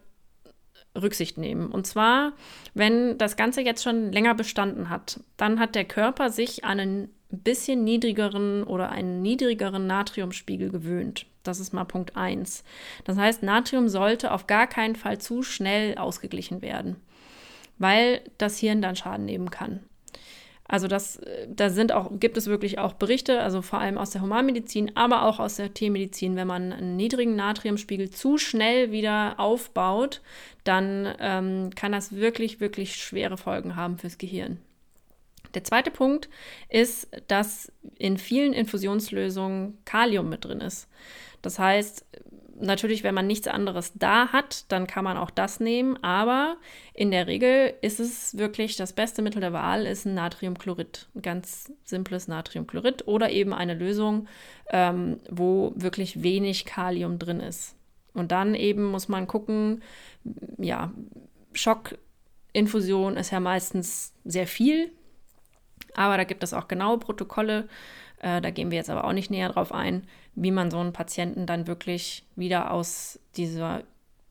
Rücksicht 0.95 1.37
nehmen. 1.37 1.71
Und 1.71 1.87
zwar, 1.87 2.31
wenn 2.73 3.17
das 3.17 3.35
Ganze 3.35 3.61
jetzt 3.61 3.83
schon 3.83 4.13
länger 4.13 4.33
bestanden 4.33 4.89
hat, 4.89 5.19
dann 5.35 5.59
hat 5.59 5.75
der 5.75 5.83
Körper 5.83 6.29
sich 6.29 6.63
an 6.63 6.79
einen 6.79 7.09
bisschen 7.31 7.83
niedrigeren 7.83 8.63
oder 8.63 8.91
einen 8.91 9.21
niedrigeren 9.21 9.87
Natriumspiegel 9.87 10.69
gewöhnt. 10.69 11.25
Das 11.43 11.59
ist 11.59 11.73
mal 11.73 11.83
Punkt 11.83 12.15
1. 12.15 12.63
Das 13.03 13.17
heißt, 13.17 13.43
Natrium 13.43 13.89
sollte 13.89 14.31
auf 14.31 14.47
gar 14.47 14.67
keinen 14.67 14.95
Fall 14.95 15.17
zu 15.17 15.43
schnell 15.43 15.97
ausgeglichen 15.97 16.61
werden, 16.61 16.95
weil 17.77 18.21
das 18.37 18.57
Hirn 18.59 18.81
dann 18.81 18.95
Schaden 18.95 19.25
nehmen 19.25 19.51
kann. 19.51 19.81
Also 20.67 20.87
das, 20.87 21.21
da 21.47 21.69
sind 21.69 21.91
auch, 21.91 22.11
gibt 22.19 22.37
es 22.37 22.47
wirklich 22.47 22.79
auch 22.79 22.93
Berichte, 22.93 23.41
also 23.41 23.61
vor 23.61 23.79
allem 23.79 23.99
aus 23.99 24.09
der 24.09 24.21
Humanmedizin, 24.21 24.91
aber 24.95 25.23
auch 25.23 25.39
aus 25.39 25.57
der 25.57 25.73
Tiermedizin, 25.73 26.35
wenn 26.35 26.47
man 26.47 26.73
einen 26.73 26.95
niedrigen 26.95 27.35
Natriumspiegel 27.35 28.09
zu 28.09 28.39
schnell 28.39 28.91
wieder 28.91 29.39
aufbaut, 29.39 30.21
dann 30.63 31.13
ähm, 31.19 31.69
kann 31.75 31.91
das 31.91 32.15
wirklich, 32.15 32.59
wirklich 32.59 32.95
schwere 32.95 33.37
Folgen 33.37 33.75
haben 33.75 33.99
fürs 33.99 34.17
Gehirn. 34.17 34.57
Der 35.53 35.63
zweite 35.63 35.91
Punkt 35.91 36.29
ist, 36.67 37.09
dass 37.27 37.71
in 37.97 38.17
vielen 38.17 38.51
Infusionslösungen 38.51 39.77
Kalium 39.85 40.29
mit 40.29 40.45
drin 40.45 40.61
ist. 40.61 40.87
Das 41.41 41.59
heißt, 41.59 42.05
natürlich, 42.59 43.03
wenn 43.03 43.15
man 43.15 43.27
nichts 43.27 43.47
anderes 43.47 43.93
da 43.95 44.29
hat, 44.29 44.71
dann 44.71 44.87
kann 44.87 45.03
man 45.03 45.17
auch 45.17 45.29
das 45.29 45.59
nehmen. 45.59 46.01
Aber 46.03 46.57
in 46.93 47.11
der 47.11 47.27
Regel 47.27 47.73
ist 47.81 47.99
es 47.99 48.37
wirklich 48.37 48.75
das 48.75 48.93
beste 48.93 49.21
Mittel 49.21 49.41
der 49.41 49.53
Wahl, 49.53 49.85
ist 49.85 50.05
ein 50.05 50.13
Natriumchlorid. 50.13 51.07
Ein 51.15 51.21
ganz 51.21 51.71
simples 51.83 52.27
Natriumchlorid 52.27 53.07
oder 53.07 53.29
eben 53.29 53.53
eine 53.53 53.73
Lösung, 53.73 54.27
ähm, 54.69 55.19
wo 55.29 55.73
wirklich 55.75 56.23
wenig 56.23 56.65
Kalium 56.65 57.19
drin 57.19 57.39
ist. 57.39 57.75
Und 58.13 58.31
dann 58.31 58.55
eben 58.55 58.85
muss 58.85 59.09
man 59.09 59.27
gucken, 59.27 59.83
ja, 60.57 60.91
Schockinfusion 61.53 63.17
ist 63.17 63.31
ja 63.31 63.39
meistens 63.39 64.13
sehr 64.23 64.47
viel, 64.47 64.91
aber 65.93 66.17
da 66.17 66.23
gibt 66.23 66.43
es 66.43 66.53
auch 66.53 66.67
genaue 66.67 66.97
Protokolle. 66.97 67.67
Äh, 68.19 68.39
da 68.39 68.49
gehen 68.51 68.71
wir 68.71 68.77
jetzt 68.77 68.89
aber 68.89 69.03
auch 69.03 69.13
nicht 69.13 69.31
näher 69.31 69.49
drauf 69.49 69.73
ein 69.73 70.07
wie 70.35 70.51
man 70.51 70.69
so 70.69 70.79
einen 70.79 70.93
Patienten 70.93 71.45
dann 71.45 71.67
wirklich 71.67 72.25
wieder 72.35 72.71
aus 72.71 73.19
dieser 73.35 73.83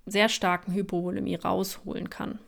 sehr 0.06 0.28
starken 0.28 0.74
Hypovolemie 0.74 1.36
rausholen 1.36 2.10
kann. 2.10 2.38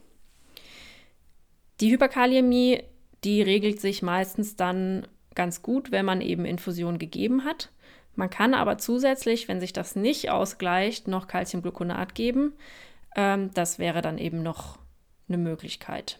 Die 1.81 1.91
Hyperkaliämie, 1.91 2.83
die 3.25 3.43
regelt 3.43 3.81
sich 3.81 4.03
meistens 4.03 4.57
dann 4.57 5.07
ganz 5.35 5.63
gut, 5.63 5.91
wenn 5.91 6.05
man 6.05 6.21
eben 6.21 6.45
Infusion 6.45 6.99
gegeben 6.99 7.45
hat. 7.45 7.71
Man 8.15 8.31
kann 8.31 8.55
aber 8.55 8.79
zusätzlich, 8.79 9.49
wenn 9.49 9.61
sich 9.61 9.73
das 9.73 9.95
nicht 9.95 10.31
ausgleicht, 10.31 11.09
noch 11.09 11.27
Calciumgluconat 11.27 12.15
geben. 12.15 12.55
Ähm, 13.15 13.51
das 13.53 13.79
wäre 13.79 14.01
dann 14.01 14.19
eben 14.19 14.43
noch 14.43 14.79
eine 15.29 15.39
Möglichkeit. 15.39 16.19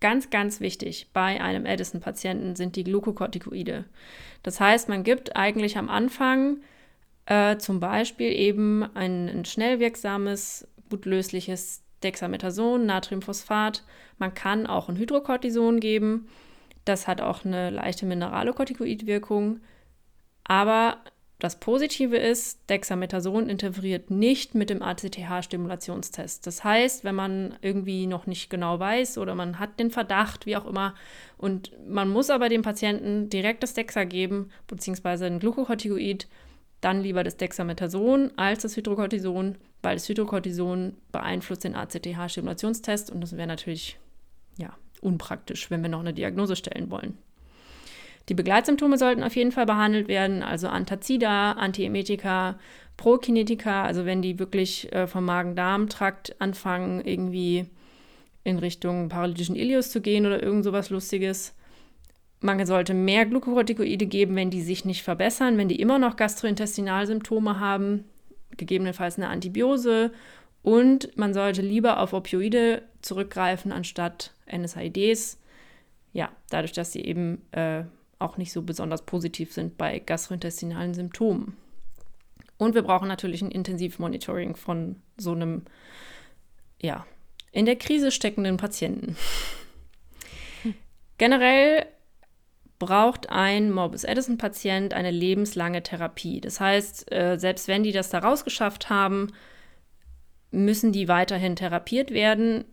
Ganz, 0.00 0.30
ganz 0.30 0.60
wichtig 0.60 1.10
bei 1.12 1.42
einem 1.42 1.66
Addison-Patienten 1.66 2.56
sind 2.56 2.76
die 2.76 2.84
Glukokortikoide. 2.84 3.84
Das 4.42 4.58
heißt, 4.58 4.88
man 4.88 5.04
gibt 5.04 5.36
eigentlich 5.36 5.76
am 5.76 5.90
Anfang 5.90 6.62
äh, 7.26 7.58
zum 7.58 7.80
Beispiel 7.80 8.32
eben 8.32 8.82
ein, 8.94 9.28
ein 9.28 9.44
schnell 9.44 9.78
wirksames, 9.78 10.66
gut 10.88 11.04
lösliches 11.04 11.82
Dexamethason, 12.02 12.86
Natriumphosphat. 12.86 13.84
Man 14.18 14.32
kann 14.32 14.66
auch 14.66 14.88
ein 14.88 14.96
Hydrocortison 14.96 15.80
geben. 15.80 16.28
Das 16.86 17.06
hat 17.06 17.20
auch 17.20 17.44
eine 17.44 17.68
leichte 17.68 18.06
Mineralokortikoidwirkung. 18.06 19.60
Aber 20.44 20.96
das 21.40 21.58
Positive 21.58 22.16
ist, 22.16 22.60
Dexamethason 22.70 23.48
interferiert 23.48 24.10
nicht 24.10 24.54
mit 24.54 24.70
dem 24.70 24.82
ACTH-Stimulationstest. 24.82 26.46
Das 26.46 26.62
heißt, 26.62 27.04
wenn 27.04 27.14
man 27.14 27.56
irgendwie 27.62 28.06
noch 28.06 28.26
nicht 28.26 28.50
genau 28.50 28.78
weiß 28.78 29.18
oder 29.18 29.34
man 29.34 29.58
hat 29.58 29.80
den 29.80 29.90
Verdacht, 29.90 30.46
wie 30.46 30.56
auch 30.56 30.66
immer, 30.66 30.94
und 31.36 31.72
man 31.88 32.08
muss 32.08 32.30
aber 32.30 32.48
dem 32.48 32.62
Patienten 32.62 33.30
direkt 33.30 33.62
das 33.62 33.74
Dexa 33.74 34.04
geben, 34.04 34.50
beziehungsweise 34.66 35.26
ein 35.26 35.40
Glucocorticoid, 35.40 36.28
dann 36.80 37.02
lieber 37.02 37.24
das 37.24 37.36
Dexamethason 37.36 38.30
als 38.36 38.62
das 38.62 38.76
Hydrocortison, 38.76 39.56
weil 39.82 39.96
das 39.96 40.08
Hydrocortison 40.08 40.96
beeinflusst 41.12 41.64
den 41.64 41.74
ACTH-Stimulationstest 41.74 43.10
und 43.10 43.20
das 43.20 43.36
wäre 43.36 43.48
natürlich 43.48 43.98
ja, 44.58 44.76
unpraktisch, 45.00 45.70
wenn 45.70 45.82
wir 45.82 45.88
noch 45.88 46.00
eine 46.00 46.14
Diagnose 46.14 46.56
stellen 46.56 46.90
wollen. 46.90 47.18
Die 48.30 48.34
Begleitsymptome 48.34 48.96
sollten 48.96 49.24
auf 49.24 49.34
jeden 49.34 49.50
Fall 49.50 49.66
behandelt 49.66 50.06
werden, 50.06 50.44
also 50.44 50.68
Antazida, 50.68 51.52
Antiemetika, 51.52 52.60
Prokinetika, 52.96 53.82
also 53.82 54.06
wenn 54.06 54.22
die 54.22 54.38
wirklich 54.38 54.92
äh, 54.92 55.08
vom 55.08 55.24
Magen-Darm-Trakt 55.24 56.40
anfangen, 56.40 57.04
irgendwie 57.04 57.66
in 58.44 58.58
Richtung 58.58 59.08
paralytischen 59.08 59.56
Ilius 59.56 59.90
zu 59.90 60.00
gehen 60.00 60.26
oder 60.26 60.40
irgend 60.40 60.62
sowas 60.62 60.90
Lustiges. 60.90 61.56
Man 62.38 62.64
sollte 62.64 62.94
mehr 62.94 63.26
Glukokortikoide 63.26 64.06
geben, 64.06 64.36
wenn 64.36 64.50
die 64.50 64.62
sich 64.62 64.84
nicht 64.84 65.02
verbessern, 65.02 65.58
wenn 65.58 65.68
die 65.68 65.80
immer 65.80 65.98
noch 65.98 66.14
Gastrointestinalsymptome 66.14 67.58
haben, 67.58 68.04
gegebenenfalls 68.56 69.16
eine 69.16 69.28
Antibiose. 69.28 70.12
Und 70.62 71.16
man 71.16 71.34
sollte 71.34 71.62
lieber 71.62 71.98
auf 71.98 72.12
Opioide 72.12 72.82
zurückgreifen 73.02 73.72
anstatt 73.72 74.34
NSAIDs. 74.50 75.40
Ja, 76.12 76.30
dadurch, 76.48 76.72
dass 76.72 76.92
sie 76.92 77.04
eben 77.04 77.42
äh, 77.50 77.82
auch 78.20 78.36
nicht 78.36 78.52
so 78.52 78.62
besonders 78.62 79.02
positiv 79.02 79.52
sind 79.52 79.76
bei 79.76 79.98
gastrointestinalen 79.98 80.94
Symptomen. 80.94 81.56
Und 82.58 82.74
wir 82.74 82.82
brauchen 82.82 83.08
natürlich 83.08 83.42
ein 83.42 83.50
Intensivmonitoring 83.50 84.54
von 84.54 84.96
so 85.16 85.32
einem, 85.32 85.64
ja, 86.80 87.06
in 87.52 87.66
der 87.66 87.76
Krise 87.76 88.12
steckenden 88.12 88.58
Patienten. 88.58 89.16
Generell 91.18 91.86
braucht 92.78 93.30
ein 93.30 93.70
Morbus 93.70 94.04
Addison-Patient 94.04 94.94
eine 94.94 95.10
lebenslange 95.10 95.82
Therapie. 95.82 96.40
Das 96.40 96.60
heißt, 96.60 97.12
äh, 97.12 97.38
selbst 97.38 97.68
wenn 97.68 97.82
die 97.82 97.92
das 97.92 98.10
da 98.10 98.18
rausgeschafft 98.18 98.90
haben, 98.90 99.28
müssen 100.50 100.92
die 100.92 101.08
weiterhin 101.08 101.56
therapiert 101.56 102.10
werden 102.10 102.64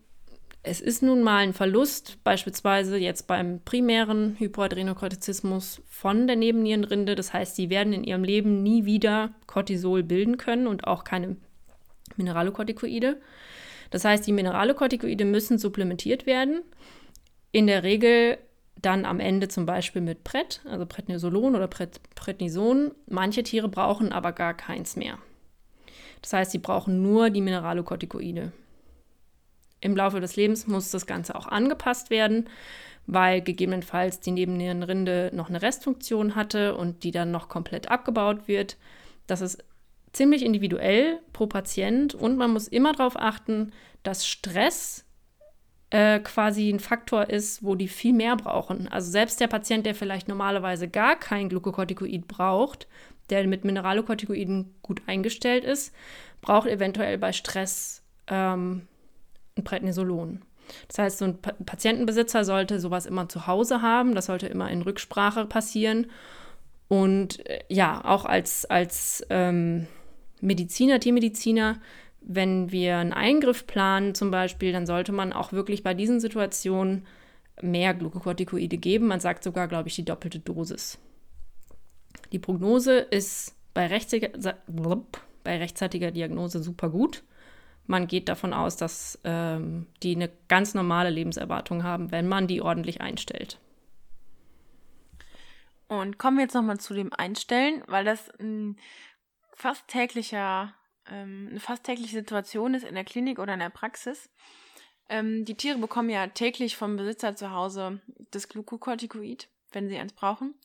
es 0.70 0.82
ist 0.82 1.02
nun 1.02 1.24
mal 1.24 1.38
ein 1.38 1.54
Verlust, 1.54 2.18
beispielsweise 2.26 2.98
jetzt 2.98 3.26
beim 3.26 3.62
primären 3.64 4.36
Hypoadrenokortizismus 4.38 5.82
von 5.88 6.28
der 6.28 6.36
Nebennierenrinde. 6.36 7.16
Das 7.16 7.32
heißt, 7.32 7.56
sie 7.56 7.70
werden 7.70 7.94
in 7.94 8.04
ihrem 8.04 8.26
Leben 8.26 8.64
nie 8.64 8.84
wieder 8.84 9.32
Cortisol 9.46 10.04
bilden 10.04 10.36
können 10.36 10.68
und 10.68 10.86
auch 10.86 11.06
keine 11.06 11.38
Mineralokortikoide. 12.18 13.22
Das 13.92 14.04
heißt, 14.04 14.28
die 14.28 14.34
Mineralokortikoide 14.34 15.24
müssen 15.24 15.58
supplementiert 15.58 16.26
werden. 16.26 16.62
In 17.54 17.68
der 17.68 17.84
Regel 17.84 18.38
dann 18.82 19.06
am 19.06 19.22
Ende 19.22 19.48
zum 19.48 19.66
Beispiel 19.66 20.02
mit 20.02 20.26
Pret, 20.26 20.62
also 20.66 20.86
Prednisolon 20.86 21.56
oder 21.56 21.68
Pret 21.68 22.02
Prednison. 22.14 22.92
Manche 23.08 23.44
Tiere 23.44 23.70
brauchen 23.70 24.12
aber 24.12 24.34
gar 24.34 24.54
keins 24.54 24.98
mehr. 24.98 25.18
Das 26.22 26.34
heißt, 26.34 26.52
sie 26.52 26.60
brauchen 26.60 27.02
nur 27.02 27.30
die 27.30 27.42
Mineralokortikoide. 27.42 28.52
Im 29.80 29.96
Laufe 29.96 30.20
des 30.20 30.36
Lebens 30.36 30.68
muss 30.68 30.92
das 30.92 31.06
Ganze 31.06 31.36
auch 31.36 31.48
angepasst 31.48 32.10
werden, 32.10 32.50
weil 33.06 33.42
gegebenenfalls 33.42 34.20
die 34.20 34.32
Nebennierenrinde 34.32 35.32
noch 35.34 35.50
eine 35.50 35.62
Restfunktion 35.62 36.36
hatte 36.36 36.76
und 36.76 37.04
die 37.04 37.12
dann 37.12 37.32
noch 37.32 37.48
komplett 37.48 37.90
abgebaut 37.90 38.48
wird. 38.48 38.78
Das 39.28 39.42
ist 39.42 39.64
ziemlich 40.14 40.44
individuell 40.44 41.20
pro 41.34 41.48
Patient 41.48 42.16
und 42.16 42.38
man 42.38 42.52
muss 42.52 42.68
immer 42.68 42.94
darauf 42.94 43.18
achten, 43.18 43.72
dass 44.04 44.28
Stress 44.28 45.06
äh, 45.90 46.20
quasi 46.20 46.70
ein 46.70 46.80
Faktor 46.80 47.30
ist, 47.30 47.64
wo 47.64 47.76
die 47.76 47.88
viel 47.88 48.14
mehr 48.14 48.36
brauchen. 48.36 48.88
Also 48.88 49.12
selbst 49.12 49.40
der 49.40 49.48
Patient, 49.48 49.86
der 49.86 49.96
vielleicht 49.96 50.28
normalerweise 50.28 50.88
gar 50.88 51.18
kein 51.18 51.50
Glukokortikoid 51.50 52.28
braucht, 52.28 52.88
der 53.30 53.46
mit 53.48 53.64
Mineralokortikoiden 53.64 54.74
gut 54.82 55.02
eingestellt 55.08 55.64
ist, 55.64 55.94
braucht 56.42 56.68
eventuell 56.68 57.18
bei 57.18 57.32
Stress 57.32 58.04
ähm, 58.28 58.88
ein 59.58 59.64
Prednisolon. 59.64 60.42
Das 60.88 61.00
heißt, 61.00 61.18
so 61.20 61.26
ein 61.26 61.38
Patientenbesitzer 61.42 62.44
sollte 62.44 62.80
sowas 62.80 63.06
immer 63.06 63.30
zu 63.30 63.48
Hause 63.48 63.82
haben. 63.82 64.16
Das 64.16 64.26
sollte 64.26 64.48
immer 64.48 64.70
in 64.70 64.82
Rücksprache 64.82 65.46
passieren. 65.46 66.08
Und 66.88 67.46
äh, 67.48 67.64
ja, 67.70 68.04
auch 68.04 68.26
als, 68.26 68.66
als 68.66 69.26
ähm, 69.30 69.88
Mediziner, 70.42 71.00
Tiermediziner, 71.00 71.80
wenn 72.22 72.72
wir 72.72 72.98
einen 72.98 73.14
Eingriff 73.14 73.68
planen 73.68 74.14
zum 74.14 74.32
Beispiel, 74.32 74.72
dann 74.72 74.86
sollte 74.86 75.12
man 75.12 75.34
auch 75.34 75.54
wirklich 75.54 75.84
bei 75.84 75.94
diesen 75.94 76.20
Situationen 76.20 77.06
mehr 77.62 77.94
Glukokortikoide 77.94 78.78
geben. 78.78 79.08
Man 79.08 79.20
sagt 79.20 79.44
sogar, 79.44 79.68
glaube 79.68 79.90
ich, 79.90 79.96
die 79.96 80.06
doppelte 80.06 80.40
Dosis. 80.40 80.98
Die 82.32 82.40
Prognose 82.40 82.98
ist 83.00 83.56
bei 83.74 83.88
rechtzeitiger, 83.88 84.56
bei 85.44 85.58
rechtzeitiger 85.58 86.12
Diagnose 86.12 86.62
super 86.62 86.90
gut 86.90 87.24
man 87.88 88.08
geht 88.08 88.30
davon 88.30 88.54
aus, 88.54 88.78
dass 88.78 89.20
ähm, 89.24 89.88
die 90.04 90.16
eine 90.16 90.30
ganz 90.48 90.74
normale 90.74 91.10
Lebenserwartung 91.10 91.84
haben, 91.84 92.12
wenn 92.12 92.28
man 92.28 92.48
die 92.48 92.62
ordentlich 92.62 93.02
einstellt. 93.02 93.60
Und 95.88 96.18
kommen 96.18 96.38
wir 96.38 96.44
jetzt 96.44 96.54
nochmal 96.54 96.80
zu 96.80 96.94
dem 96.94 97.14
Einstellen, 97.14 97.82
weil 97.88 98.04
das 98.04 98.30
ein 98.40 98.78
fast 99.54 99.88
täglicher, 99.88 100.74
ähm, 101.10 101.48
eine 101.50 101.60
fast 101.60 101.86
tägliche 101.86 102.18
Situation 102.18 102.74
ist 102.74 102.84
in 102.84 102.96
der 102.96 103.06
Klinik 103.06 103.40
oder 103.40 103.54
in 103.54 103.60
der 103.60 103.70
Praxis. 103.70 104.30
Ähm, 105.10 105.46
die 105.46 105.56
Tiere 105.56 105.78
bekommen 105.78 106.10
ja 106.10 106.28
täglich 106.28 106.76
vom 106.76 106.98
Besitzer 106.98 107.36
zu 107.36 107.52
Hause 107.52 108.02
das 108.32 108.50
Glucocorticoid, 108.50 109.48
wenn 109.72 109.88
sie 109.88 109.98
eins 109.98 110.12
brauchen. 110.12 110.56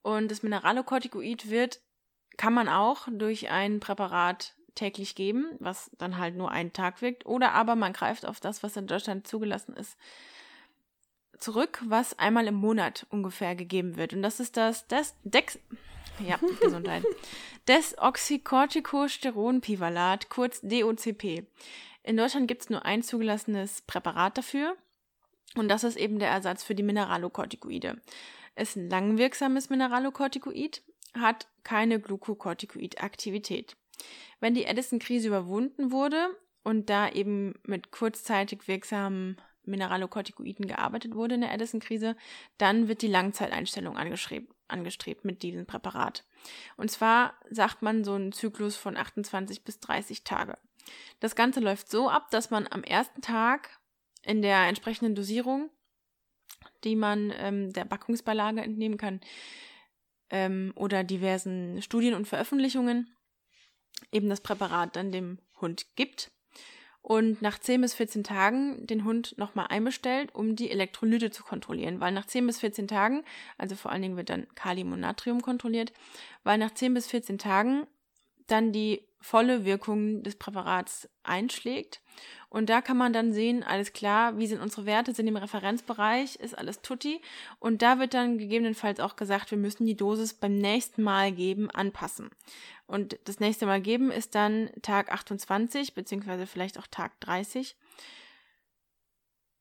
Und 0.00 0.30
das 0.30 0.42
Mineralocorticoid 0.42 1.50
wird, 1.50 1.80
kann 2.38 2.54
man 2.54 2.68
auch 2.68 3.06
durch 3.10 3.50
ein 3.50 3.78
Präparat 3.78 4.56
täglich 4.74 5.14
geben, 5.14 5.46
was 5.58 5.90
dann 5.98 6.16
halt 6.18 6.36
nur 6.36 6.50
einen 6.50 6.72
Tag 6.72 7.02
wirkt. 7.02 7.26
Oder 7.26 7.52
aber 7.52 7.76
man 7.76 7.92
greift 7.92 8.24
auf 8.26 8.40
das, 8.40 8.62
was 8.62 8.76
in 8.76 8.86
Deutschland 8.86 9.26
zugelassen 9.26 9.76
ist, 9.76 9.98
zurück, 11.38 11.82
was 11.86 12.18
einmal 12.18 12.46
im 12.46 12.54
Monat 12.54 13.06
ungefähr 13.10 13.54
gegeben 13.54 13.96
wird. 13.96 14.14
Und 14.14 14.22
das 14.22 14.40
ist 14.40 14.56
das 14.56 14.86
Des 14.86 15.14
Dex 15.24 15.58
ja, 16.26 16.38
Gesundheit. 16.60 17.04
Desoxycorticosteronpivalat, 17.68 20.28
kurz 20.28 20.60
DOCP. 20.62 21.46
In 22.02 22.16
Deutschland 22.16 22.48
gibt 22.48 22.62
es 22.62 22.70
nur 22.70 22.84
ein 22.84 23.02
zugelassenes 23.02 23.82
Präparat 23.82 24.38
dafür. 24.38 24.76
Und 25.54 25.68
das 25.68 25.84
ist 25.84 25.96
eben 25.96 26.18
der 26.18 26.30
Ersatz 26.30 26.64
für 26.64 26.74
die 26.74 26.82
Mineralokortikoide. 26.82 28.00
Ist 28.56 28.76
ein 28.76 28.90
langwirksames 28.90 29.70
Mineralokortikoid, 29.70 30.82
hat 31.14 31.46
keine 31.62 32.00
Glucocorticoid-Aktivität. 32.00 33.76
Wenn 34.40 34.54
die 34.54 34.64
Edison-Krise 34.64 35.28
überwunden 35.28 35.92
wurde 35.92 36.36
und 36.62 36.90
da 36.90 37.08
eben 37.08 37.54
mit 37.64 37.90
kurzzeitig 37.90 38.66
wirksamen 38.66 39.36
Mineralokortikoiden 39.64 40.66
gearbeitet 40.66 41.14
wurde 41.14 41.36
in 41.36 41.42
der 41.42 41.52
Edison-Krise, 41.52 42.16
dann 42.58 42.88
wird 42.88 43.02
die 43.02 43.08
Langzeiteinstellung 43.08 43.96
angestrebt, 43.96 45.24
mit 45.24 45.42
diesem 45.42 45.66
Präparat. 45.66 46.24
Und 46.76 46.90
zwar 46.90 47.34
sagt 47.50 47.82
man 47.82 48.04
so 48.04 48.14
einen 48.14 48.32
Zyklus 48.32 48.76
von 48.76 48.96
28 48.96 49.64
bis 49.64 49.78
30 49.80 50.24
Tage. 50.24 50.58
Das 51.20 51.36
Ganze 51.36 51.60
läuft 51.60 51.90
so 51.90 52.08
ab, 52.08 52.30
dass 52.30 52.50
man 52.50 52.66
am 52.66 52.82
ersten 52.82 53.20
Tag 53.20 53.78
in 54.22 54.42
der 54.42 54.66
entsprechenden 54.66 55.14
Dosierung, 55.14 55.70
die 56.84 56.96
man 56.96 57.32
ähm, 57.36 57.72
der 57.72 57.84
Packungsbeilage 57.84 58.60
entnehmen 58.60 58.96
kann, 58.96 59.20
ähm, 60.30 60.72
oder 60.74 61.04
diversen 61.04 61.82
Studien 61.82 62.14
und 62.14 62.26
Veröffentlichungen, 62.26 63.14
eben 64.10 64.28
das 64.28 64.40
Präparat 64.40 64.96
dann 64.96 65.12
dem 65.12 65.38
Hund 65.60 65.86
gibt 65.96 66.30
und 67.02 67.42
nach 67.42 67.58
10 67.58 67.80
bis 67.80 67.94
14 67.94 68.22
Tagen 68.22 68.86
den 68.86 69.04
Hund 69.04 69.36
nochmal 69.36 69.66
einbestellt, 69.68 70.32
um 70.34 70.54
die 70.54 70.70
Elektrolyte 70.70 71.30
zu 71.30 71.42
kontrollieren. 71.42 72.00
Weil 72.00 72.12
nach 72.12 72.26
10 72.26 72.46
bis 72.46 72.60
14 72.60 72.86
Tagen, 72.86 73.24
also 73.58 73.74
vor 73.74 73.90
allen 73.90 74.02
Dingen 74.02 74.16
wird 74.16 74.30
dann 74.30 74.46
Kalium 74.54 74.92
und 74.92 75.00
Natrium 75.00 75.42
kontrolliert, 75.42 75.92
weil 76.44 76.58
nach 76.58 76.72
10 76.72 76.94
bis 76.94 77.08
14 77.08 77.38
Tagen 77.38 77.86
dann 78.46 78.72
die 78.72 79.06
volle 79.20 79.64
Wirkung 79.64 80.22
des 80.22 80.36
Präparats 80.36 81.08
einschlägt. 81.22 82.00
Und 82.48 82.68
da 82.68 82.82
kann 82.82 82.96
man 82.96 83.12
dann 83.12 83.32
sehen, 83.32 83.62
alles 83.62 83.92
klar, 83.92 84.36
wie 84.36 84.46
sind 84.46 84.60
unsere 84.60 84.84
Werte, 84.84 85.14
sind 85.14 85.26
im 85.26 85.36
Referenzbereich, 85.36 86.36
ist 86.36 86.58
alles 86.58 86.82
tutti. 86.82 87.20
Und 87.58 87.80
da 87.80 87.98
wird 87.98 88.14
dann 88.14 88.36
gegebenenfalls 88.36 89.00
auch 89.00 89.16
gesagt, 89.16 89.50
wir 89.50 89.58
müssen 89.58 89.86
die 89.86 89.96
Dosis 89.96 90.34
beim 90.34 90.58
nächsten 90.58 91.02
Mal 91.02 91.32
geben 91.32 91.70
anpassen. 91.70 92.30
Und 92.86 93.18
das 93.24 93.40
nächste 93.40 93.64
Mal 93.64 93.80
geben 93.80 94.10
ist 94.10 94.34
dann 94.34 94.70
Tag 94.82 95.10
28, 95.10 95.94
beziehungsweise 95.94 96.46
vielleicht 96.46 96.78
auch 96.78 96.86
Tag 96.86 97.18
30. 97.20 97.76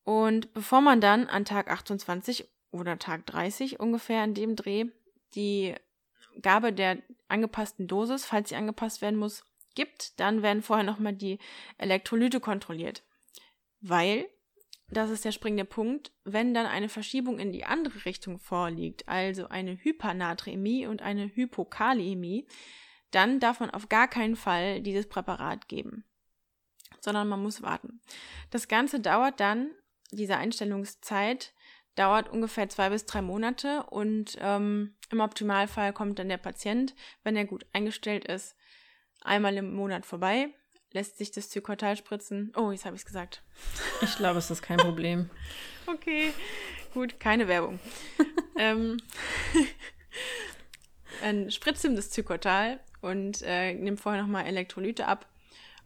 Und 0.04 0.54
bevor 0.54 0.82
man 0.82 1.00
dann 1.00 1.28
an 1.28 1.46
Tag 1.46 1.70
28 1.72 2.50
oder 2.72 2.98
Tag 2.98 3.26
30 3.28 3.80
ungefähr 3.80 4.24
in 4.24 4.34
dem 4.34 4.56
Dreh 4.56 4.86
die 5.36 5.76
Gabe 6.42 6.74
der 6.74 6.98
angepassten 7.28 7.88
Dosis, 7.88 8.26
falls 8.26 8.50
sie 8.50 8.56
angepasst 8.56 9.02
werden 9.02 9.18
muss, 9.20 9.44
gibt, 9.76 10.20
dann 10.20 10.42
werden 10.42 10.62
vorher 10.62 10.86
nochmal 10.86 11.14
die 11.14 11.40
Elektrolyte 11.78 12.40
kontrolliert. 12.40 13.04
Weil, 13.80 14.28
das 14.90 15.10
ist 15.10 15.26
der 15.26 15.32
springende 15.32 15.66
Punkt, 15.66 16.12
wenn 16.24 16.54
dann 16.54 16.66
eine 16.66 16.90
Verschiebung 16.90 17.40
in 17.40 17.52
die 17.52 17.66
andere 17.66 18.06
Richtung 18.06 18.40
vorliegt, 18.40 19.08
also 19.08 19.48
eine 19.48 19.78
Hypernatremie 19.78 20.86
und 20.88 21.02
eine 21.02 21.28
Hypokaliämie, 21.28 22.48
dann 23.12 23.40
darf 23.40 23.60
man 23.60 23.70
auf 23.70 23.90
gar 23.90 24.08
keinen 24.08 24.36
Fall 24.36 24.82
dieses 24.82 25.08
Präparat 25.08 25.68
geben, 25.68 26.06
sondern 27.00 27.28
man 27.28 27.42
muss 27.42 27.62
warten. 27.62 28.02
Das 28.50 28.68
Ganze 28.68 29.00
dauert 29.00 29.40
dann, 29.40 29.72
diese 30.12 30.38
Einstellungszeit 30.38 31.54
dauert 31.96 32.30
ungefähr 32.30 32.70
zwei 32.70 32.90
bis 32.90 33.06
drei 33.06 33.22
Monate 33.22 33.84
und 33.90 34.38
ähm, 34.40 34.96
im 35.10 35.20
Optimalfall 35.20 35.94
kommt 35.94 36.20
dann 36.20 36.30
der 36.30 36.38
Patient, 36.38 36.96
wenn 37.24 37.36
er 37.36 37.46
gut 37.46 37.66
eingestellt 37.74 38.26
ist, 38.26 38.56
einmal 39.22 39.58
im 39.58 39.74
Monat 39.74 40.06
vorbei, 40.06 40.50
lässt 40.94 41.18
sich 41.18 41.32
das 41.32 41.50
Zykortal 41.50 41.98
spritzen. 41.98 42.54
Oh, 42.56 42.72
jetzt 42.72 42.86
habe 42.86 42.96
ich 42.96 43.02
es 43.02 43.06
gesagt. 43.06 43.44
Ich 44.02 44.16
glaube, 44.16 44.40
es 44.40 44.52
ist 44.52 44.62
kein 44.62 44.78
Problem. 44.78 45.30
okay, 45.88 46.34
gut, 46.94 47.20
keine 47.20 47.48
Werbung. 47.48 47.80
ähm, 48.58 48.98
dann 51.22 51.52
spritzt 51.52 51.84
ihm 51.84 51.96
das 51.96 52.10
Zykortal 52.10 52.80
und 53.02 53.42
äh, 53.44 53.74
nimmt 53.74 54.00
vorher 54.00 54.22
nochmal 54.22 54.46
Elektrolyte 54.46 55.08
ab 55.08 55.28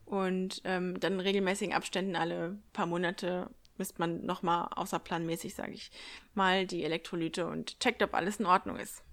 und 0.05 0.61
ähm, 0.65 0.99
dann 0.99 1.13
in 1.13 1.19
regelmäßigen 1.19 1.73
Abständen 1.73 2.15
alle 2.15 2.59
paar 2.73 2.85
Monate 2.85 3.49
misst 3.77 3.99
man 3.99 4.25
nochmal 4.25 4.67
außerplanmäßig, 4.75 5.55
sage 5.55 5.73
ich 5.73 5.91
mal, 6.33 6.65
die 6.65 6.83
Elektrolyte 6.83 7.47
und 7.47 7.79
checkt, 7.79 8.03
ob 8.03 8.13
alles 8.13 8.37
in 8.37 8.45
Ordnung 8.45 8.77
ist. 8.77 9.03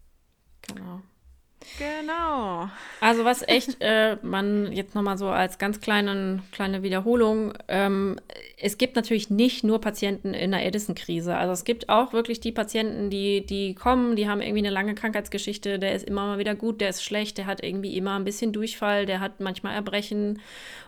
Genau. 0.62 1.02
Genau. 1.78 2.68
Also 3.00 3.24
was 3.24 3.46
echt, 3.46 3.76
äh, 3.80 4.16
man 4.22 4.72
jetzt 4.72 4.94
nochmal 4.94 5.18
so 5.18 5.28
als 5.28 5.58
ganz 5.58 5.80
kleinen, 5.80 6.42
kleine 6.52 6.82
Wiederholung, 6.82 7.52
ähm, 7.68 8.18
es 8.56 8.78
gibt 8.78 8.96
natürlich 8.96 9.30
nicht 9.30 9.64
nur 9.64 9.80
Patienten 9.80 10.34
in 10.34 10.52
der 10.52 10.64
Edison-Krise. 10.64 11.36
Also 11.36 11.52
es 11.52 11.64
gibt 11.64 11.88
auch 11.88 12.12
wirklich 12.12 12.40
die 12.40 12.52
Patienten, 12.52 13.10
die, 13.10 13.44
die 13.44 13.74
kommen, 13.74 14.16
die 14.16 14.28
haben 14.28 14.40
irgendwie 14.40 14.60
eine 14.60 14.70
lange 14.70 14.94
Krankheitsgeschichte, 14.94 15.78
der 15.78 15.94
ist 15.94 16.06
immer 16.06 16.26
mal 16.26 16.38
wieder 16.38 16.54
gut, 16.54 16.80
der 16.80 16.90
ist 16.90 17.02
schlecht, 17.02 17.38
der 17.38 17.46
hat 17.46 17.62
irgendwie 17.62 17.96
immer 17.96 18.16
ein 18.16 18.24
bisschen 18.24 18.52
Durchfall, 18.52 19.06
der 19.06 19.20
hat 19.20 19.40
manchmal 19.40 19.74
Erbrechen 19.74 20.40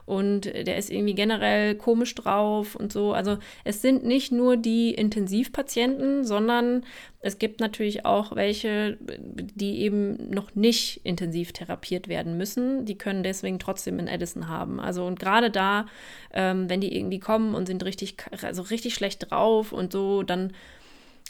und 0.07 0.45
der 0.45 0.77
ist 0.77 0.91
irgendwie 0.91 1.15
generell 1.15 1.75
komisch 1.77 2.15
drauf 2.15 2.75
und 2.77 2.93
so. 2.93 3.13
Also 3.13 3.39
es 3.65 3.81
sind 3.81 4.05
nicht 4.05 4.33
nur 4.33 4.57
die 4.57 4.93
Intensivpatienten, 4.93 6.25
sondern 6.25 6.85
es 7.27 7.39
gibt 7.39 7.59
natürlich 7.59 8.05
auch 8.05 8.37
welche, 8.37 8.99
die 9.01 9.81
eben 9.81 10.29
noch 10.29 10.55
nicht 10.55 11.01
intensiv 11.05 11.53
therapiert 11.53 12.07
werden 12.07 12.37
müssen. 12.37 12.85
Die 12.85 12.99
können 12.99 13.23
deswegen 13.23 13.59
trotzdem 13.59 13.99
in 13.99 14.09
Edison 14.09 14.49
haben. 14.49 14.79
Also 14.79 15.07
und 15.07 15.19
gerade 15.19 15.51
da, 15.51 15.87
ähm, 16.35 16.69
wenn 16.69 16.83
die 16.83 16.95
irgendwie 16.95 17.21
kommen 17.21 17.55
und 17.55 17.65
sind 17.65 17.83
richtig, 17.83 18.17
also 18.43 18.61
richtig 18.61 18.93
schlecht 18.93 19.31
drauf 19.31 19.73
und 19.73 19.91
so, 19.91 20.23
dann 20.23 20.53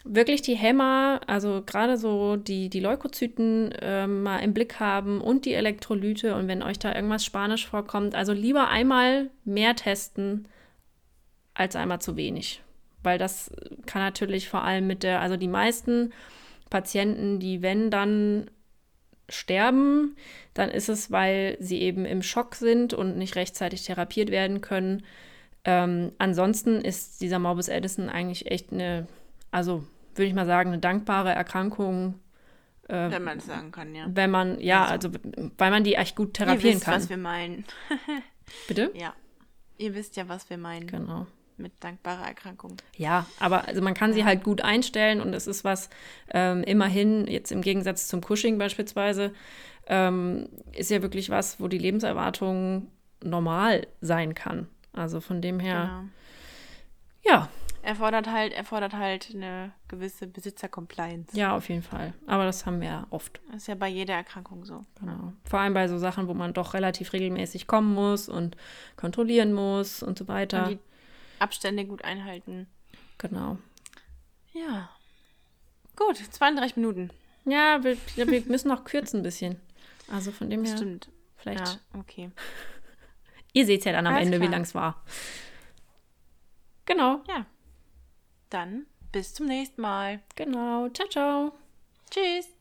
wirklich 0.02 0.42
die 0.42 0.56
Hämmer, 0.56 1.20
also 1.28 1.62
gerade 1.64 1.96
so 1.96 2.34
die, 2.34 2.68
die 2.70 2.80
Leukozyten 2.80 3.70
äh, 3.80 4.08
mal 4.08 4.40
im 4.40 4.52
Blick 4.52 4.80
haben 4.80 5.20
und 5.20 5.44
die 5.44 5.54
Elektrolyte 5.54 6.34
und 6.34 6.48
wenn 6.48 6.64
euch 6.64 6.80
da 6.80 6.92
irgendwas 6.92 7.24
Spanisch 7.24 7.68
vorkommt, 7.68 8.16
also 8.16 8.32
lieber 8.32 8.66
einmal 8.66 9.30
mehr 9.44 9.76
testen 9.76 10.48
als 11.54 11.76
einmal 11.76 12.00
zu 12.00 12.16
wenig 12.16 12.63
weil 13.04 13.18
das 13.18 13.50
kann 13.86 14.02
natürlich 14.02 14.48
vor 14.48 14.64
allem 14.64 14.86
mit 14.86 15.02
der, 15.02 15.20
also 15.20 15.36
die 15.36 15.48
meisten 15.48 16.12
Patienten, 16.70 17.38
die 17.38 17.62
wenn 17.62 17.90
dann 17.90 18.50
sterben, 19.28 20.16
dann 20.52 20.70
ist 20.70 20.88
es, 20.88 21.10
weil 21.10 21.56
sie 21.60 21.80
eben 21.80 22.04
im 22.04 22.22
Schock 22.22 22.54
sind 22.54 22.92
und 22.92 23.16
nicht 23.16 23.36
rechtzeitig 23.36 23.84
therapiert 23.84 24.30
werden 24.30 24.60
können. 24.60 25.04
Ähm, 25.64 26.12
ansonsten 26.18 26.80
ist 26.80 27.20
dieser 27.20 27.38
Morbus 27.38 27.70
Addison 27.70 28.08
eigentlich 28.08 28.50
echt 28.50 28.72
eine, 28.72 29.06
also 29.50 29.84
würde 30.14 30.26
ich 30.26 30.34
mal 30.34 30.46
sagen, 30.46 30.70
eine 30.70 30.78
dankbare 30.78 31.32
Erkrankung. 31.32 32.20
Äh, 32.88 33.10
wenn 33.10 33.24
man 33.24 33.38
es 33.38 33.46
sagen 33.46 33.72
kann, 33.72 33.94
ja. 33.94 34.06
Wenn 34.08 34.30
man, 34.30 34.60
ja, 34.60 34.84
also, 34.84 35.08
also 35.08 35.50
weil 35.56 35.70
man 35.70 35.84
die 35.84 35.94
echt 35.94 36.16
gut 36.16 36.34
therapieren 36.34 36.66
Ihr 36.66 36.74
wisst, 36.74 36.84
kann. 36.84 36.94
was 36.94 37.08
wir 37.08 37.16
meinen. 37.16 37.64
Bitte? 38.68 38.90
Ja. 38.94 39.14
Ihr 39.78 39.94
wisst 39.94 40.16
ja, 40.16 40.28
was 40.28 40.50
wir 40.50 40.58
meinen. 40.58 40.86
Genau 40.86 41.26
mit 41.58 41.72
dankbarer 41.80 42.26
Erkrankung. 42.26 42.76
Ja, 42.96 43.26
aber 43.38 43.68
also 43.68 43.82
man 43.82 43.94
kann 43.94 44.12
sie 44.12 44.24
halt 44.24 44.44
gut 44.44 44.62
einstellen 44.62 45.20
und 45.20 45.34
es 45.34 45.46
ist 45.46 45.64
was, 45.64 45.90
ähm, 46.32 46.62
immerhin, 46.64 47.26
jetzt 47.26 47.52
im 47.52 47.62
Gegensatz 47.62 48.08
zum 48.08 48.20
Cushing 48.20 48.58
beispielsweise, 48.58 49.32
ähm, 49.86 50.48
ist 50.72 50.90
ja 50.90 51.02
wirklich 51.02 51.30
was, 51.30 51.60
wo 51.60 51.68
die 51.68 51.78
Lebenserwartung 51.78 52.88
normal 53.22 53.86
sein 54.00 54.34
kann. 54.34 54.68
Also 54.92 55.20
von 55.20 55.42
dem 55.42 55.60
her, 55.60 56.08
genau. 57.24 57.36
ja. 57.36 57.48
Erfordert 57.82 58.30
halt, 58.30 58.54
erfordert 58.54 58.94
halt 58.94 59.32
eine 59.34 59.72
gewisse 59.88 60.26
Besitzer-Compliance. 60.26 61.36
Ja, 61.36 61.54
auf 61.54 61.68
jeden 61.68 61.82
Fall. 61.82 62.14
Aber 62.26 62.46
das 62.46 62.64
haben 62.64 62.80
wir 62.80 62.88
ja 62.88 63.06
oft. 63.10 63.42
Das 63.48 63.62
ist 63.62 63.66
ja 63.66 63.74
bei 63.74 63.88
jeder 63.88 64.14
Erkrankung 64.14 64.64
so. 64.64 64.80
Genau. 65.00 65.34
Vor 65.44 65.60
allem 65.60 65.74
bei 65.74 65.86
so 65.86 65.98
Sachen, 65.98 66.26
wo 66.26 66.32
man 66.32 66.54
doch 66.54 66.72
relativ 66.72 67.12
regelmäßig 67.12 67.66
kommen 67.66 67.92
muss 67.92 68.30
und 68.30 68.56
kontrollieren 68.96 69.52
muss 69.52 70.02
und 70.02 70.16
so 70.16 70.28
weiter. 70.28 70.64
Und 70.64 70.70
die 70.70 70.78
Abstände 71.44 71.84
gut 71.84 72.02
einhalten. 72.04 72.66
Genau. 73.18 73.58
Ja. 74.52 74.90
Gut, 75.96 76.16
32 76.16 76.76
Minuten. 76.76 77.10
Ja, 77.44 77.84
wir, 77.84 77.96
wir 78.16 78.26
müssen 78.46 78.68
noch 78.68 78.84
kürzen 78.84 79.20
ein 79.20 79.22
bisschen. 79.22 79.60
Also 80.10 80.32
von 80.32 80.50
dem 80.50 80.64
her. 80.64 80.76
Stimmt. 80.76 81.08
Vielleicht. 81.36 81.66
Ja, 81.92 81.98
okay. 82.00 82.30
Ihr 83.52 83.66
seht 83.66 83.84
ja 83.84 83.92
dann 83.92 84.06
am 84.06 84.14
Alles 84.14 84.26
Ende, 84.26 84.38
wie 84.38 84.46
klar. 84.46 84.52
lang 84.52 84.62
es 84.62 84.74
war. 84.74 85.04
Genau, 86.86 87.22
Ja. 87.28 87.46
Dann 88.50 88.86
bis 89.12 89.34
zum 89.34 89.46
nächsten 89.46 89.80
Mal. 89.82 90.20
genau. 90.36 90.88
Ciao, 90.90 91.08
ciao. 91.08 91.52
Tschüss. 92.10 92.53